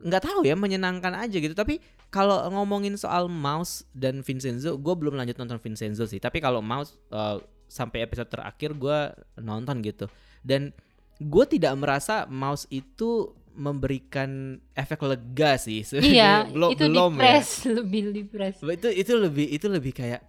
nggak 0.00 0.22
tahu 0.24 0.40
ya 0.44 0.56
menyenangkan 0.56 1.12
aja 1.16 1.36
gitu. 1.36 1.52
Tapi 1.56 1.80
kalau 2.10 2.42
ngomongin 2.50 2.96
soal 2.98 3.30
Mouse 3.30 3.86
dan 3.94 4.20
Vincenzo, 4.20 4.74
gue 4.76 4.94
belum 4.96 5.14
lanjut 5.14 5.38
nonton 5.38 5.60
Vincenzo 5.62 6.04
sih. 6.04 6.18
Tapi 6.18 6.42
kalau 6.42 6.60
Mouse 6.60 6.96
eh, 7.12 7.38
sampai 7.70 8.02
episode 8.04 8.28
terakhir 8.28 8.74
gue 8.74 8.98
nonton 9.40 9.78
gitu. 9.80 10.10
Dan 10.42 10.74
gue 11.20 11.44
tidak 11.46 11.76
merasa 11.76 12.24
Mouse 12.24 12.64
itu 12.68 13.28
memberikan 13.52 14.56
efek 14.72 15.00
lega 15.02 15.54
sih. 15.54 15.84
iya 16.06 16.46
belum 16.46 16.70
itu 16.72 16.84
belum 16.86 17.12
ya. 17.12 17.36
depres 17.36 17.48
lebih 17.76 18.00
depres 18.10 18.56
itu 18.58 18.88
itu 18.88 19.12
lebih 19.14 19.46
itu 19.46 19.66
lebih 19.66 19.92
kayak 19.92 20.24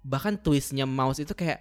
bahkan 0.00 0.34
twistnya 0.34 0.84
mouse 0.84 1.18
itu 1.18 1.32
kayak 1.32 1.60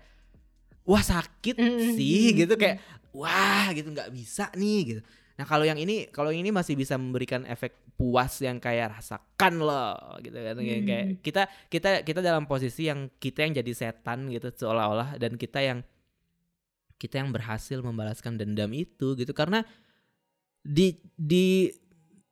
wah 0.84 1.00
sakit 1.00 1.55
Mm, 1.55 1.96
sih 1.96 2.20
mm, 2.29 2.38
gitu 2.38 2.53
kayak 2.55 2.79
wah 3.10 3.72
gitu 3.72 3.88
nggak 3.89 4.10
bisa 4.10 4.51
nih 4.53 4.79
gitu 4.86 5.01
nah 5.34 5.43
kalau 5.43 5.63
yang 5.63 5.75
ini 5.75 6.08
kalau 6.08 6.27
yang 6.27 6.39
ini 6.39 6.51
masih 6.51 6.75
bisa 6.75 6.93
memberikan 6.93 7.43
efek 7.46 7.72
puas 7.93 8.36
yang 8.38 8.58
kayak 8.58 8.93
rasakan 8.93 9.60
loh 9.60 9.96
gitu 10.20 10.36
kan 10.36 10.55
Kayak- 10.55 10.77
Mm. 10.77 10.86
kayak 10.86 11.05
kita 11.20 11.41
kita 11.70 11.89
kita 12.03 12.20
dalam 12.22 12.43
posisi 12.43 12.86
yang 12.86 13.08
kita 13.13 13.43
yang 13.43 13.55
jadi 13.55 13.72
setan 13.74 14.27
gitu 14.27 14.51
seolah-olah 14.51 15.15
dan 15.15 15.36
kita 15.36 15.60
yang 15.60 15.79
kita 17.03 17.19
yang 17.19 17.36
berhasil 17.36 17.83
membalaskan 17.83 18.39
dendam 18.39 18.72
itu 18.72 19.19
gitu. 19.19 19.36
Karena 19.36 19.60
di 20.63 20.95
di 21.19 21.67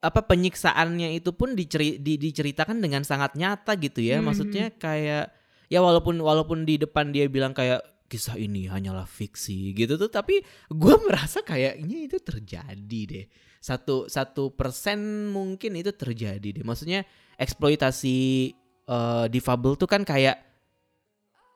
apa 0.01 0.23
penyiksaannya 0.25 1.13
itu 1.13 1.35
pun 1.35 1.53
diceri, 1.53 2.01
di, 2.01 2.17
diceritakan 2.17 2.79
dengan 2.79 3.03
sangat 3.03 3.35
nyata 3.35 3.75
gitu 3.77 3.99
ya. 3.99 4.17
Mhm. 4.17 4.23
maksudnya 4.23 4.65
kayak 4.79 5.29
ya 5.67 5.79
walaupun 5.83 6.17
walaupun 6.23 6.63
di 6.63 6.79
depan 6.79 7.11
dia 7.11 7.27
bilang 7.27 7.51
kayak 7.51 7.83
kisah 8.11 8.35
ini 8.35 8.67
hanyalah 8.67 9.07
fiksi 9.07 9.75
gitu 9.75 9.95
tuh. 9.99 10.09
Tapi 10.11 10.41
gue 10.71 10.95
merasa 11.07 11.43
kayaknya 11.43 12.07
itu 12.07 12.17
terjadi 12.19 13.01
deh. 13.07 13.25
Satu 13.61 14.09
satu 14.09 14.51
persen 14.57 15.29
mungkin 15.29 15.77
itu 15.77 15.93
terjadi 15.93 16.59
deh. 16.59 16.63
Maksudnya 16.65 17.05
eksploitasi 17.37 18.19
eh, 18.89 19.25
difabel 19.29 19.77
tuh 19.77 19.87
kan 19.87 20.03
kayak 20.03 20.50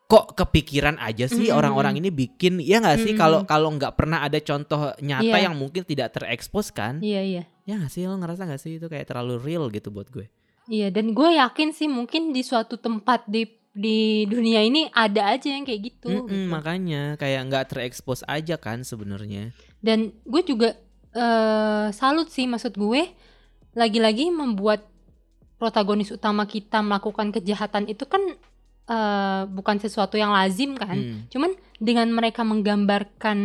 kok 0.06 0.38
kepikiran 0.38 1.02
aja 1.02 1.26
sih 1.26 1.50
Mhm. 1.50 1.58
orang-orang 1.58 1.98
ini 1.98 2.10
bikin 2.10 2.62
ya 2.62 2.78
nggak 2.78 2.98
sih 3.02 3.14
Mhm. 3.14 3.20
kalau 3.20 3.40
kalau 3.44 3.70
nggak 3.74 3.98
pernah 3.98 4.22
ada 4.22 4.38
contoh 4.38 4.94
nyata 5.00 5.26
Iya. 5.26 5.50
yang 5.50 5.58
mungkin 5.58 5.82
tidak 5.82 6.14
terekspos 6.14 6.70
kan 6.70 7.02
iya 7.02 7.26
iya 7.26 7.44
ya 7.66 7.74
nggak 7.76 7.90
sih 7.90 8.06
lo 8.06 8.14
ngerasa 8.16 8.46
nggak 8.46 8.62
sih 8.62 8.78
itu 8.78 8.86
kayak 8.86 9.10
terlalu 9.10 9.42
real 9.42 9.66
gitu 9.70 9.90
buat 9.90 10.06
gue 10.08 10.30
iya 10.68 10.94
dan 10.94 11.12
gue 11.12 11.30
yakin 11.34 11.74
sih 11.74 11.90
mungkin 11.90 12.30
di 12.30 12.46
suatu 12.46 12.78
tempat 12.78 13.26
di 13.26 13.50
di 13.76 14.00
dunia 14.24 14.62
ini 14.62 14.88
ada 14.88 15.36
aja 15.36 15.52
yang 15.52 15.68
kayak 15.68 15.82
gitu, 15.84 16.08
Mm-mm, 16.08 16.32
gitu. 16.32 16.48
makanya 16.48 17.20
kayak 17.20 17.44
nggak 17.44 17.66
terekspos 17.68 18.24
aja 18.24 18.56
kan 18.56 18.82
sebenarnya 18.82 19.52
dan 19.82 20.16
gue 20.24 20.42
juga 20.44 20.80
eh 21.12 21.88
salut 21.92 22.30
sih 22.30 22.46
maksud 22.46 22.72
gue 22.74 23.04
lagi-lagi 23.74 24.30
membuat 24.30 24.88
protagonis 25.56 26.08
utama 26.10 26.46
kita 26.46 26.80
melakukan 26.80 27.32
kejahatan 27.32 27.88
itu 27.88 28.06
kan 28.06 28.22
eh 28.86 29.42
bukan 29.50 29.82
sesuatu 29.82 30.15
yang 30.15 30.30
lazim 30.30 30.77
kan. 30.77 30.94
Hmm. 30.94 31.22
cuman 31.34 31.51
dengan 31.82 32.08
mereka 32.13 32.46
menggambarkan 32.46 33.39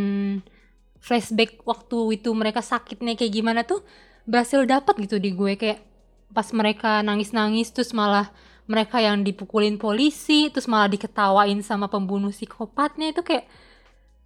flashback 1.01 1.65
waktu 1.65 2.21
itu 2.21 2.31
mereka 2.37 2.61
sakitnya 2.61 3.17
kayak 3.17 3.33
gimana 3.33 3.61
tuh 3.65 3.81
berhasil 4.29 4.61
dapat 4.69 5.01
gitu 5.09 5.17
di 5.17 5.33
gue. 5.33 5.57
Kayak 5.57 5.81
pas 6.31 6.47
mereka 6.55 7.01
nangis-nangis 7.01 7.73
terus 7.75 7.91
malah 7.97 8.31
mereka 8.71 9.03
yang 9.03 9.27
dipukulin 9.27 9.81
polisi 9.81 10.47
terus 10.55 10.71
malah 10.71 10.87
diketawain 10.87 11.59
sama 11.67 11.91
pembunuh 11.91 12.31
psikopatnya 12.31 13.11
itu 13.11 13.27
kayak 13.27 13.51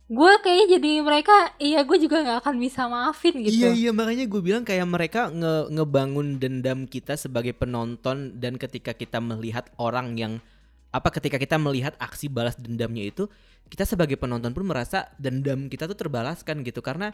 gue 0.05 0.33
kayaknya 0.45 0.67
jadi 0.77 0.91
mereka 1.01 1.57
iya 1.57 1.81
gue 1.81 1.97
juga 1.97 2.21
nggak 2.21 2.45
akan 2.45 2.57
bisa 2.61 2.85
maafin 2.85 3.41
gitu. 3.41 3.65
Iya 3.65 3.73
iya 3.73 3.91
makanya 3.97 4.29
gue 4.29 4.41
bilang 4.45 4.61
kayak 4.61 4.85
mereka 4.85 5.33
nge 5.33 5.73
ngebangun 5.73 6.37
dendam 6.37 6.85
kita 6.85 7.17
sebagai 7.17 7.57
penonton 7.57 8.37
dan 8.37 8.61
ketika 8.61 8.93
kita 8.93 9.17
melihat 9.25 9.73
orang 9.81 10.13
yang 10.21 10.45
apa 10.95 11.11
ketika 11.11 11.35
kita 11.37 11.59
melihat 11.59 11.99
aksi 11.99 12.31
balas 12.31 12.55
dendamnya 12.55 13.03
itu 13.03 13.27
kita 13.67 13.83
sebagai 13.83 14.15
penonton 14.15 14.55
pun 14.55 14.63
merasa 14.63 15.11
dendam 15.19 15.67
kita 15.67 15.85
tuh 15.85 15.99
terbalaskan 15.99 16.63
gitu. 16.63 16.79
Karena 16.79 17.11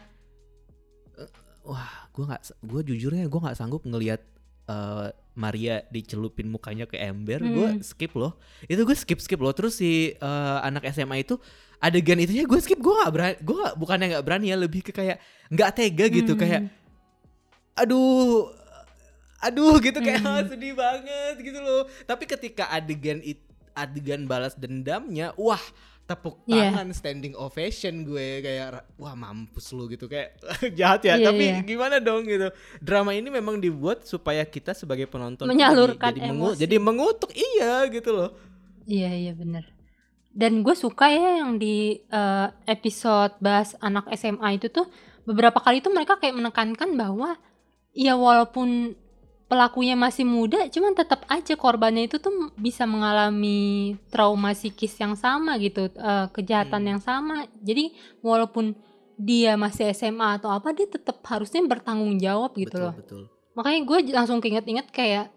eh, 1.17 1.29
wah 1.65 2.05
gue 2.13 2.29
nggak 2.29 2.41
gue 2.61 2.81
jujurnya 2.93 3.25
gue 3.25 3.39
nggak 3.41 3.57
sanggup 3.57 3.81
ngelihat 3.81 4.21
eh, 4.69 5.07
Maria 5.33 5.81
dicelupin 5.89 6.45
mukanya 6.45 6.85
ke 6.85 6.99
ember 6.99 7.41
gue 7.41 7.69
Hmm. 7.73 7.81
skip 7.81 8.13
loh. 8.13 8.37
Itu 8.67 8.85
gue 8.85 8.93
skip 8.93 9.17
skip 9.17 9.41
loh. 9.41 9.49
Terus 9.51 9.81
si 9.81 10.13
eh, 10.13 10.57
anak 10.61 10.85
SMA 10.93 11.25
itu 11.25 11.41
adegan 11.81 12.21
itunya 12.21 12.45
gue 12.45 12.59
skip. 12.61 12.77
Gue 12.77 12.93
nggak 12.93 13.11
berani 13.11 13.35
gue 13.41 13.63
bukannya 13.73 14.07
nggak 14.13 14.25
berani 14.27 14.53
ya 14.53 14.57
lebih 14.61 14.85
ke 14.85 14.93
kayak 14.93 15.17
nggak 15.49 15.69
tega 15.73 16.05
gitu. 16.05 16.37
Hmm. 16.37 16.41
kayak 16.45 16.61
aduh 17.73 18.51
aduh 19.41 19.75
gitu. 19.81 19.97
Kayak 19.97 20.21
Hmm. 20.21 20.29
"Ah, 20.37 20.43
sedih 20.45 20.73
banget 20.77 21.35
gitu 21.41 21.57
loh. 21.57 21.89
Tapi 22.05 22.23
ketika 22.29 22.69
adegan 22.69 23.23
it, 23.25 23.41
adegan 23.73 24.23
balas 24.23 24.53
dendamnya 24.53 25.31
wah 25.35 25.61
tepuk 26.03 26.43
Iya. 26.43 26.71
tangan 26.71 26.91
standing 26.91 27.33
ovation 27.33 28.03
gue 28.03 28.39
kayak 28.39 28.83
wah 28.95 29.13
mampus 29.13 29.71
lu 29.71 29.87
gitu 29.87 30.05
kayak 30.05 30.35
jahat 30.77 31.01
ya 31.03 31.15
Iya, 31.15 31.25
tapi 31.25 31.43
iya. 31.45 31.59
gimana 31.61 31.97
dong 31.97 32.25
gitu 32.25 32.51
drama 32.77 33.11
ini 33.11 33.27
memang 33.27 33.57
dibuat 33.57 34.03
supaya 34.03 34.43
kita 34.43 34.71
sebagai 34.71 35.05
penonton 35.05 35.45
Menyalurkan 35.45 36.11
jadi, 36.11 36.27
mengu- 36.27 36.51
emosi. 36.51 36.59
jadi 36.59 36.75
mengutuk 36.77 37.31
iya 37.31 37.87
gitu 37.87 38.11
loh 38.11 38.31
Iya 38.83 39.11
iya 39.13 39.31
bener 39.31 39.69
Dan 40.27 40.63
gue 40.63 40.71
suka 40.73 41.07
ya 41.07 41.39
yang 41.39 41.55
di 41.55 41.99
eh, 42.01 42.47
episode 42.65 43.35
bahas 43.37 43.75
anak 43.77 44.07
SMA 44.11 44.55
itu 44.55 44.67
tuh 44.67 44.87
beberapa 45.21 45.59
kali 45.59 45.79
tuh 45.79 45.91
mereka 45.91 46.17
kayak 46.17 46.33
menekankan 46.33 46.91
bahwa 46.93 47.35
ya 47.91 48.15
walaupun 48.15 48.95
pelakunya 49.51 49.99
masih 49.99 50.23
muda, 50.23 50.63
cuman 50.71 50.95
tetap 50.95 51.27
aja 51.27 51.59
korbannya 51.59 52.07
itu 52.07 52.23
tuh 52.23 52.55
bisa 52.55 52.87
mengalami 52.87 53.99
trauma 54.07 54.55
psikis 54.55 54.95
yang 54.95 55.19
sama 55.19 55.59
gitu, 55.59 55.91
eh, 55.91 56.25
kejahatan 56.31 56.79
Hmm. 56.87 56.89
yang 56.95 57.01
sama. 57.03 57.43
Jadi 57.59 57.91
walaupun 58.23 58.79
dia 59.19 59.59
masih 59.59 59.91
SMA 59.91 60.39
atau 60.39 60.55
apa, 60.55 60.71
dia 60.71 60.87
tetap 60.87 61.19
harusnya 61.27 61.59
bertanggung 61.67 62.15
jawab 62.15 62.55
gitu 62.55 62.71
betul 62.71 62.87
loh. 62.87 62.95
betul 62.95 63.21
Makanya 63.51 63.79
gue 63.83 63.99
langsung 64.15 64.39
keinget-inget 64.39 64.87
kayak 64.95 65.35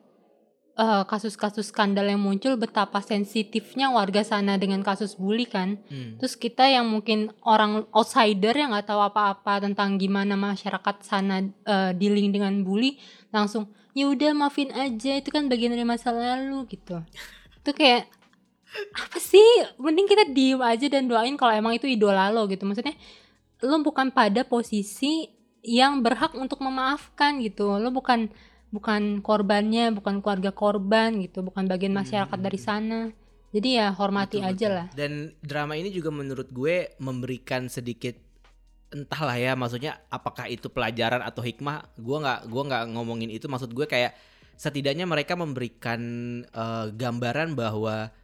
eh, 0.75 1.03
kasus-kasus 1.07 1.71
skandal 1.71 2.03
yang 2.03 2.19
muncul 2.19 2.59
betapa 2.59 2.99
sensitifnya 2.99 3.95
warga 3.95 4.27
sana 4.27 4.59
dengan 4.59 4.83
kasus 4.83 5.15
bully 5.15 5.47
kan. 5.47 5.79
Hmm. 5.87 6.19
Terus 6.19 6.35
kita 6.35 6.67
yang 6.67 6.87
mungkin 6.91 7.31
orang 7.47 7.87
outsider 7.95 8.51
yang 8.51 8.75
nggak 8.75 8.91
tahu 8.91 8.99
apa-apa 8.99 9.63
tentang 9.63 9.99
gimana 10.03 10.35
masyarakat 10.35 10.97
sana 11.03 11.47
eh, 11.47 11.91
dealing 11.95 12.35
dengan 12.35 12.63
bully, 12.67 12.99
langsung 13.31 13.71
ya 13.95 14.11
udah 14.11 14.35
maafin 14.35 14.75
aja 14.75 15.17
itu 15.17 15.31
kan 15.31 15.47
bagian 15.47 15.71
dari 15.71 15.87
masa 15.87 16.11
lalu 16.11 16.67
gitu. 16.67 17.01
Itu 17.63 17.71
kayak 17.71 18.11
apa 18.99 19.19
sih? 19.23 19.47
Mending 19.79 20.11
kita 20.11 20.25
diem 20.35 20.59
aja 20.59 20.87
dan 20.91 21.07
doain 21.07 21.39
kalau 21.39 21.55
emang 21.55 21.79
itu 21.79 21.87
idola 21.87 22.29
lo 22.35 22.51
gitu. 22.51 22.67
Maksudnya 22.67 22.99
lo 23.63 23.79
bukan 23.81 24.11
pada 24.11 24.43
posisi 24.43 25.31
yang 25.63 26.03
berhak 26.03 26.35
untuk 26.35 26.59
memaafkan 26.61 27.39
gitu. 27.41 27.79
Lo 27.79 27.95
bukan 27.95 28.29
bukan 28.75 29.23
korbannya, 29.23 29.95
bukan 29.95 30.19
keluarga 30.19 30.51
korban 30.51 31.23
gitu, 31.23 31.47
bukan 31.47 31.71
bagian 31.71 31.95
masyarakat 31.95 32.39
dari 32.43 32.59
sana. 32.59 33.01
Jadi 33.55 33.79
ya 33.79 33.95
hormati 33.95 34.43
Betul, 34.43 34.51
aja 34.51 34.67
betul. 34.67 34.75
lah. 34.75 34.87
Dan 34.99 35.13
drama 35.39 35.79
ini 35.79 35.95
juga 35.95 36.11
menurut 36.11 36.51
gue 36.51 36.99
memberikan 36.99 37.71
sedikit 37.71 38.19
entahlah 38.95 39.35
ya 39.35 39.59
maksudnya 39.59 39.99
apakah 40.07 40.47
itu 40.47 40.71
pelajaran 40.71 41.21
atau 41.21 41.43
hikmah 41.43 41.91
gue 41.99 42.19
nggak 42.23 42.41
gua 42.47 42.63
nggak 42.71 42.85
ngomongin 42.95 43.29
itu. 43.35 43.51
Maksud 43.51 43.75
gue 43.75 43.85
kayak 43.91 44.15
setidaknya 44.55 45.05
mereka 45.05 45.35
memberikan 45.35 46.01
eh, 46.47 46.87
gambaran 46.95 47.59
bahwa 47.59 48.15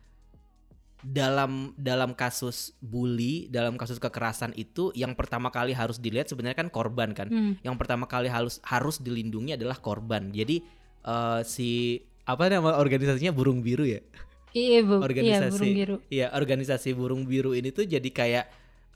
dalam 1.00 1.72
dalam 1.80 2.12
kasus 2.12 2.76
bully 2.84 3.48
dalam 3.48 3.80
kasus 3.80 3.96
kekerasan 3.96 4.52
itu 4.52 4.92
yang 4.92 5.16
pertama 5.16 5.48
kali 5.48 5.72
harus 5.72 5.96
dilihat 5.96 6.28
sebenarnya 6.28 6.60
kan 6.60 6.68
korban 6.70 7.16
kan. 7.16 7.26
Hmm. 7.26 7.54
yang 7.64 7.74
pertama 7.80 8.04
kali 8.04 8.28
harus 8.30 8.60
harus 8.62 9.02
dilindungi 9.02 9.58
adalah 9.58 9.76
korban. 9.82 10.30
Jadi 10.30 10.62
eh, 11.04 11.40
si 11.42 12.00
apa 12.22 12.46
nama 12.46 12.78
organisasinya? 12.78 13.34
Burung 13.34 13.64
biru 13.64 13.82
ya? 13.82 13.98
Iya, 14.50 14.82
bu, 14.82 14.98
iya 14.98 15.06
organisasi. 15.06 15.50
Burung 15.54 15.74
biru. 15.74 15.96
Iya, 16.10 16.26
organisasi 16.34 16.88
burung 16.94 17.22
biru 17.26 17.50
ini 17.54 17.70
tuh 17.70 17.86
jadi 17.86 18.10
kayak 18.10 18.44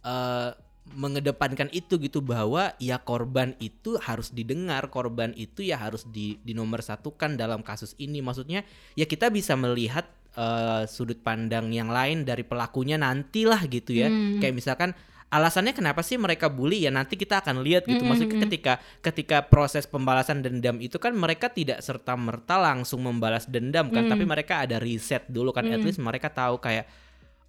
eh 0.05 0.51
mengedepankan 0.93 1.73
itu 1.73 1.97
gitu 1.97 2.21
bahwa 2.21 2.77
ya 2.77 3.01
korban 3.01 3.57
itu 3.57 3.97
harus 3.97 4.29
didengar, 4.37 4.93
korban 4.93 5.33
itu 5.33 5.65
ya 5.65 5.81
harus 5.81 6.05
di 6.05 6.37
satukan 6.85 7.41
dalam 7.41 7.65
kasus 7.65 7.97
ini. 7.97 8.21
Maksudnya 8.21 8.69
ya 8.93 9.09
kita 9.09 9.33
bisa 9.33 9.57
melihat 9.57 10.05
eh, 10.37 10.85
sudut 10.85 11.19
pandang 11.25 11.73
yang 11.73 11.89
lain 11.89 12.29
dari 12.29 12.45
pelakunya 12.45 13.01
nantilah 13.01 13.65
gitu 13.73 13.97
ya. 13.97 14.13
Hmm. 14.13 14.45
Kayak 14.45 14.55
misalkan 14.61 14.91
alasannya 15.35 15.75
kenapa 15.75 16.07
sih 16.07 16.15
mereka 16.15 16.47
bully 16.47 16.87
ya 16.87 16.95
nanti 16.95 17.19
kita 17.19 17.43
akan 17.43 17.67
lihat 17.67 17.91
gitu. 17.91 18.07
Mm, 18.07 18.07
Maksudnya 18.07 18.31
mm, 18.31 18.39
mm. 18.39 18.45
ketika 18.47 18.73
ketika 19.03 19.37
proses 19.43 19.83
pembalasan 19.91 20.47
dendam 20.47 20.79
itu 20.79 20.95
kan 21.03 21.11
mereka 21.11 21.51
tidak 21.51 21.83
serta 21.83 22.15
merta 22.15 22.55
langsung 22.55 23.03
membalas 23.03 23.51
dendam 23.51 23.91
kan, 23.91 24.07
Mm. 24.07 24.11
tapi 24.15 24.25
mereka 24.31 24.63
ada 24.63 24.79
riset 24.79 25.27
dulu 25.27 25.51
kan. 25.51 25.67
At 25.67 25.83
Mm. 25.83 25.87
least 25.91 25.99
mereka 25.99 26.31
tahu 26.31 26.63
kayak 26.63 26.87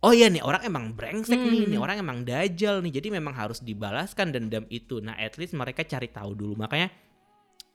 oh 0.06 0.14
iya 0.14 0.30
nih 0.30 0.46
orang 0.46 0.62
emang 0.62 0.94
brengsek 0.94 1.34
nih, 1.34 1.66
Mm. 1.66 1.70
nih 1.74 1.80
orang 1.82 1.98
emang 1.98 2.22
dajal 2.22 2.86
nih. 2.86 3.02
Jadi 3.02 3.08
memang 3.10 3.34
harus 3.34 3.58
dibalaskan 3.66 4.30
dendam 4.30 4.70
itu. 4.70 5.02
Nah, 5.02 5.18
at 5.18 5.34
least 5.42 5.58
mereka 5.58 5.82
cari 5.82 6.14
tahu 6.14 6.38
dulu. 6.38 6.54
Makanya 6.54 6.94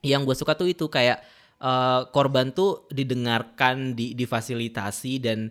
yang 0.07 0.23
gue 0.23 0.39
suka 0.39 0.55
tuh 0.55 0.71
itu 0.71 0.87
kayak 0.87 1.19
eh, 1.59 2.01
korban 2.15 2.55
tuh 2.55 2.87
didengarkan, 2.95 3.99
di 3.99 4.15
difasilitasi 4.15 5.19
dan 5.19 5.51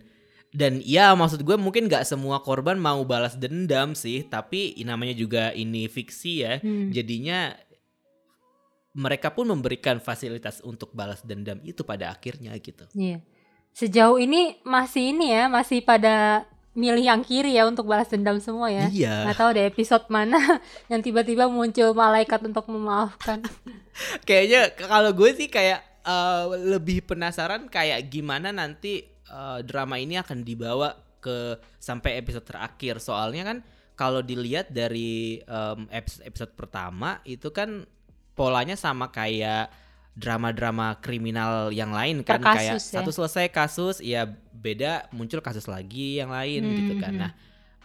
dan 0.50 0.82
ya 0.82 1.14
maksud 1.14 1.46
gue 1.46 1.54
mungkin 1.54 1.86
nggak 1.86 2.02
semua 2.02 2.42
korban 2.42 2.74
mau 2.74 3.04
balas 3.06 3.38
dendam 3.38 3.94
sih, 3.94 4.26
tapi 4.26 4.74
namanya 4.82 5.14
juga 5.14 5.54
ini 5.54 5.86
fiksi 5.86 6.32
ya. 6.42 6.58
Hmm. 6.58 6.90
Jadinya 6.90 7.54
mereka 8.90 9.30
pun 9.30 9.46
memberikan 9.46 10.02
fasilitas 10.02 10.58
untuk 10.66 10.90
balas 10.90 11.22
dendam 11.22 11.62
itu 11.62 11.86
pada 11.86 12.10
akhirnya 12.10 12.50
gitu. 12.58 12.90
Iya. 12.96 13.22
Sejauh 13.70 14.18
ini 14.18 14.58
masih 14.66 15.14
ini 15.14 15.30
ya, 15.30 15.46
masih 15.46 15.78
pada 15.86 16.42
milih 16.70 17.02
yang 17.02 17.22
kiri 17.26 17.58
ya 17.58 17.66
untuk 17.66 17.90
balas 17.90 18.06
dendam 18.10 18.38
semua 18.38 18.70
ya. 18.70 18.86
Iya. 18.86 19.26
Nggak 19.26 19.38
tahu 19.38 19.50
deh 19.58 19.64
episode 19.66 20.06
mana 20.06 20.38
yang 20.90 21.02
tiba-tiba 21.02 21.50
muncul 21.50 21.90
malaikat 21.92 22.40
untuk 22.46 22.70
memaafkan. 22.70 23.42
Kayaknya 24.28 24.74
kalau 24.78 25.10
gue 25.10 25.30
sih 25.34 25.50
kayak 25.50 25.82
eh, 26.06 26.44
lebih 26.76 27.04
penasaran 27.04 27.66
kayak 27.66 28.06
gimana 28.06 28.54
nanti 28.54 29.02
eh, 29.06 29.58
drama 29.66 29.98
ini 29.98 30.16
akan 30.22 30.46
dibawa 30.46 30.94
ke 31.18 31.58
sampai 31.82 32.22
episode 32.22 32.46
terakhir. 32.46 33.02
Soalnya 33.02 33.44
kan 33.44 33.58
kalau 34.00 34.24
dilihat 34.24 34.72
dari 34.72 35.44
em, 35.44 35.84
episode, 35.92 36.24
episode 36.24 36.52
pertama 36.56 37.20
itu 37.28 37.52
kan 37.52 37.84
polanya 38.32 38.72
sama 38.72 39.12
kayak 39.12 39.68
drama-drama 40.12 40.98
kriminal 40.98 41.70
yang 41.70 41.90
lain 41.90 42.20
kan 42.20 42.38
Per 42.38 42.52
kayak 42.52 42.76
kasus 42.76 42.84
ya. 42.86 43.00
satu 43.00 43.10
selesai 43.10 43.46
kasus 43.48 43.96
ya 43.98 44.26
beda 44.52 45.08
muncul 45.10 45.38
kasus 45.38 45.64
lagi 45.64 46.18
yang 46.18 46.28
lain 46.28 46.60
gitu 46.76 46.94
kan. 46.98 47.12
Hmm. 47.12 47.22
Nah, 47.22 47.32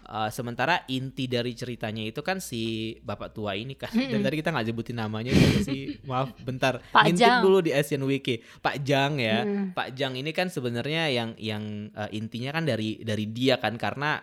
Uh, 0.06 0.30
sementara 0.30 0.86
inti 0.86 1.26
dari 1.26 1.58
ceritanya 1.58 2.06
itu 2.06 2.22
kan 2.22 2.38
si 2.38 2.62
bapak 3.02 3.34
tua 3.34 3.58
ini 3.58 3.74
kan 3.74 3.90
dari 3.90 4.06
Mm-mm. 4.06 4.22
tadi 4.22 4.36
kita 4.38 4.54
nggak 4.54 4.68
sebutin 4.70 5.02
namanya 5.02 5.34
siapa 5.34 5.66
sih 5.66 5.98
maaf 6.06 6.30
bentar 6.46 6.78
Pak 6.94 7.10
ngintip 7.10 7.26
Jang. 7.26 7.42
dulu 7.42 7.58
di 7.58 7.74
Asian 7.74 8.06
Wiki 8.06 8.38
Pak 8.62 8.86
Jang 8.86 9.18
ya 9.18 9.42
Hmm. 9.42 9.74
Pak 9.74 9.98
Jang 9.98 10.14
ini 10.14 10.30
kan 10.30 10.54
sebenarnya 10.54 11.10
yang 11.10 11.34
yang 11.42 11.90
uh, 11.90 12.06
intinya 12.14 12.54
kan 12.54 12.70
dari 12.70 13.02
dari 13.02 13.34
dia 13.34 13.58
kan 13.58 13.82
karena 13.82 14.22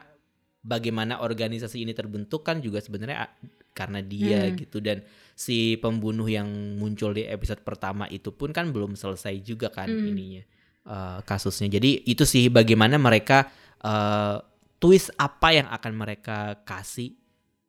bagaimana 0.61 1.19
organisasi 1.19 1.83
ini 1.83 1.91
terbentuk 1.91 2.47
kan 2.47 2.63
juga 2.63 2.79
sebenarnya 2.79 3.27
karena 3.73 3.99
dia 4.01 4.39
Hmm. 4.47 4.55
gitu 4.55 4.79
dan 4.79 5.03
si 5.33 5.81
pembunuh 5.81 6.29
yang 6.29 6.47
muncul 6.79 7.13
di 7.17 7.25
episode 7.27 7.65
pertama 7.65 8.07
itu 8.09 8.31
pun 8.33 8.53
kan 8.53 8.71
belum 8.71 8.95
selesai 8.95 9.41
juga 9.43 9.73
kan 9.73 9.89
Hmm. 9.89 10.09
ininya 10.13 10.43
uh, 10.87 11.19
kasusnya 11.25 11.79
jadi 11.79 12.05
itu 12.07 12.25
sih 12.25 12.49
bagaimana 12.53 12.97
mereka 13.01 13.51
uh, 13.83 14.41
twist 14.79 15.15
apa 15.17 15.55
yang 15.55 15.69
akan 15.71 15.93
mereka 15.95 16.63
kasih 16.67 17.15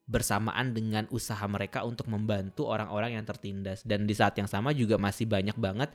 bersamaan 0.03 0.75
dengan 0.75 1.08
usaha 1.15 1.41
mereka 1.48 1.88
untuk 1.88 2.12
membantu 2.12 2.67
orang-orang 2.67 3.15
yang 3.15 3.25
tertindas 3.25 3.88
dan 3.88 4.03
di 4.03 4.12
saat 4.12 4.36
yang 4.36 4.51
sama 4.51 4.75
juga 4.75 5.00
masih 5.00 5.24
banyak 5.24 5.55
banget 5.55 5.89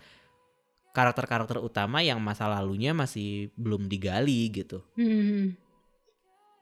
karakter-karakter 0.97 1.61
utama 1.61 2.01
yang 2.01 2.19
masa 2.19 2.49
lalunya 2.49 2.97
masih 2.97 3.53
belum 3.55 3.87
digali 3.87 4.49
gitu. 4.51 4.83
Hmm. 4.97 5.55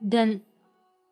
Dan 0.03 0.43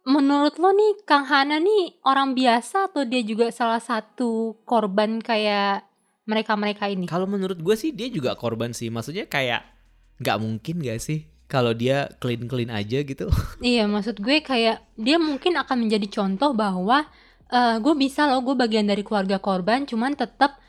menurut 0.04 0.60
lo 0.60 0.70
nih 0.70 1.00
Kang 1.08 1.24
Hana 1.24 1.56
nih 1.58 1.98
orang 2.04 2.36
biasa 2.36 2.92
atau 2.92 3.08
dia 3.08 3.24
juga 3.24 3.48
salah 3.48 3.80
satu 3.80 4.60
korban 4.68 5.20
kayak 5.20 5.88
mereka-mereka 6.28 6.88
ini? 6.88 7.08
Kalau 7.08 7.28
menurut 7.28 7.60
gue 7.60 7.76
sih 7.76 7.92
dia 7.92 8.08
juga 8.08 8.36
korban 8.36 8.72
sih, 8.72 8.88
maksudnya 8.88 9.28
kayak 9.28 9.64
nggak 10.20 10.38
mungkin 10.40 10.78
gak 10.78 11.02
sih 11.02 11.26
kalau 11.50 11.76
dia 11.76 12.08
clean 12.20 12.48
clean 12.48 12.70
aja 12.72 13.04
gitu. 13.04 13.28
Iya, 13.64 13.84
maksud 13.88 14.20
gue 14.20 14.40
kayak 14.40 14.84
dia 14.96 15.16
mungkin 15.20 15.56
akan 15.60 15.88
menjadi 15.88 16.06
contoh 16.08 16.56
bahwa 16.56 17.04
eh, 17.52 17.76
gue 17.80 17.94
bisa 17.96 18.28
loh, 18.28 18.40
gue 18.44 18.56
bagian 18.56 18.88
dari 18.88 19.04
keluarga 19.04 19.40
korban, 19.40 19.84
cuman 19.84 20.16
tetap 20.16 20.60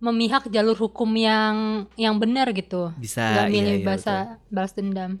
memihak 0.00 0.52
jalur 0.52 0.76
hukum 0.76 1.08
yang 1.16 1.86
yang 1.96 2.16
benar 2.20 2.52
gitu. 2.52 2.92
Bisa. 3.00 3.24
Nggak 3.24 3.48
iya, 3.48 3.54
milih 3.54 3.76
iya, 3.80 3.84
bahasa 3.86 4.14
betul. 4.36 4.52
balas 4.52 4.72
dendam. 4.76 5.12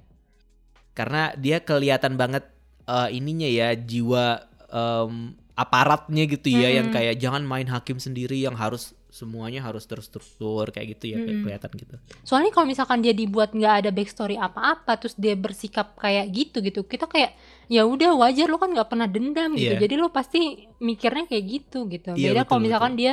Karena 0.94 1.22
dia 1.34 1.58
kelihatan 1.58 2.14
banget 2.14 2.53
eh, 2.86 3.08
ininya 3.12 3.46
ya 3.46 3.72
jiwa 3.74 4.40
em, 4.68 5.32
aparatnya 5.54 6.26
gitu 6.26 6.50
ya 6.50 6.66
yang 6.68 6.90
Mm-mm. 6.90 6.96
kayak 6.98 7.14
jangan 7.16 7.46
main 7.46 7.70
hakim 7.70 7.96
sendiri 7.96 8.42
yang 8.42 8.58
harus 8.58 8.90
semuanya 9.06 9.62
harus 9.62 9.86
terstruktur 9.86 10.66
kayak 10.74 10.98
gitu 10.98 11.14
ya 11.14 11.22
kayak 11.22 11.30
Mm-mm. 11.30 11.44
kelihatan 11.46 11.70
gitu. 11.78 11.94
Soalnya 12.26 12.50
kalau 12.50 12.66
misalkan 12.66 12.98
dia 12.98 13.14
dibuat 13.14 13.54
nggak 13.54 13.74
ada 13.86 13.90
backstory 13.94 14.34
apa-apa, 14.34 14.98
terus 14.98 15.14
dia 15.14 15.38
bersikap 15.38 15.94
kayak 15.94 16.26
gitu 16.34 16.58
gitu, 16.58 16.82
kita 16.82 17.06
kayak 17.06 17.38
ya 17.70 17.86
udah 17.86 18.10
wajar 18.18 18.50
lo 18.50 18.58
kan 18.58 18.74
nggak 18.74 18.90
pernah 18.90 19.06
dendam 19.06 19.54
gitu, 19.54 19.78
Iya. 19.78 19.86
jadi 19.86 19.94
lo 19.94 20.10
pasti 20.10 20.66
mikirnya 20.82 21.30
kayak 21.30 21.44
gitu 21.46 21.86
gitu. 21.86 22.18
Iya, 22.18 22.34
Beda 22.34 22.42
betul, 22.42 22.48
kalau 22.50 22.60
misalkan 22.66 22.92
dia 22.98 23.12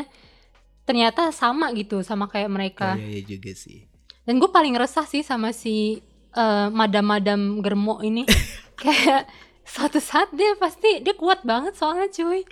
ternyata 0.82 1.30
sama 1.30 1.70
gitu 1.78 2.02
sama 2.02 2.26
kayak 2.26 2.50
mereka. 2.50 2.98
Oh, 2.98 3.00
iya, 3.00 3.22
iya 3.22 3.38
juga 3.38 3.54
sih. 3.54 3.86
Dan 4.26 4.42
gue 4.42 4.50
paling 4.50 4.74
resah 4.74 5.06
sih 5.06 5.22
sama 5.22 5.54
si 5.54 6.02
eh, 6.34 6.68
madam-madam 6.74 7.62
germo 7.62 8.02
ini. 8.02 8.26
kayak 8.82 9.30
suatu 9.72 10.00
saat 10.04 10.30
dia 10.36 10.52
pasti 10.60 11.00
dia 11.06 11.16
kuat 11.16 11.40
banget 11.48 11.74
soalnya 11.80 12.08
cuy. 12.12 12.44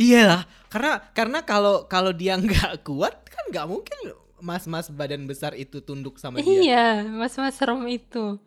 Iyalah, 0.00 0.42
karena 0.72 0.92
karena 1.12 1.38
kalau 1.44 1.84
kalau 1.84 2.12
dia 2.16 2.34
nggak 2.44 2.80
kuat 2.88 3.14
kan 3.28 3.44
nggak 3.52 3.66
mungkin 3.68 3.98
mas-mas 4.42 4.90
badan 4.90 5.28
besar 5.30 5.52
itu 5.54 5.78
tunduk 5.84 6.18
sama 6.18 6.42
dia. 6.42 6.64
Iya, 6.66 6.86
mas-mas 7.06 7.54
serem 7.54 7.84
itu. 7.86 8.40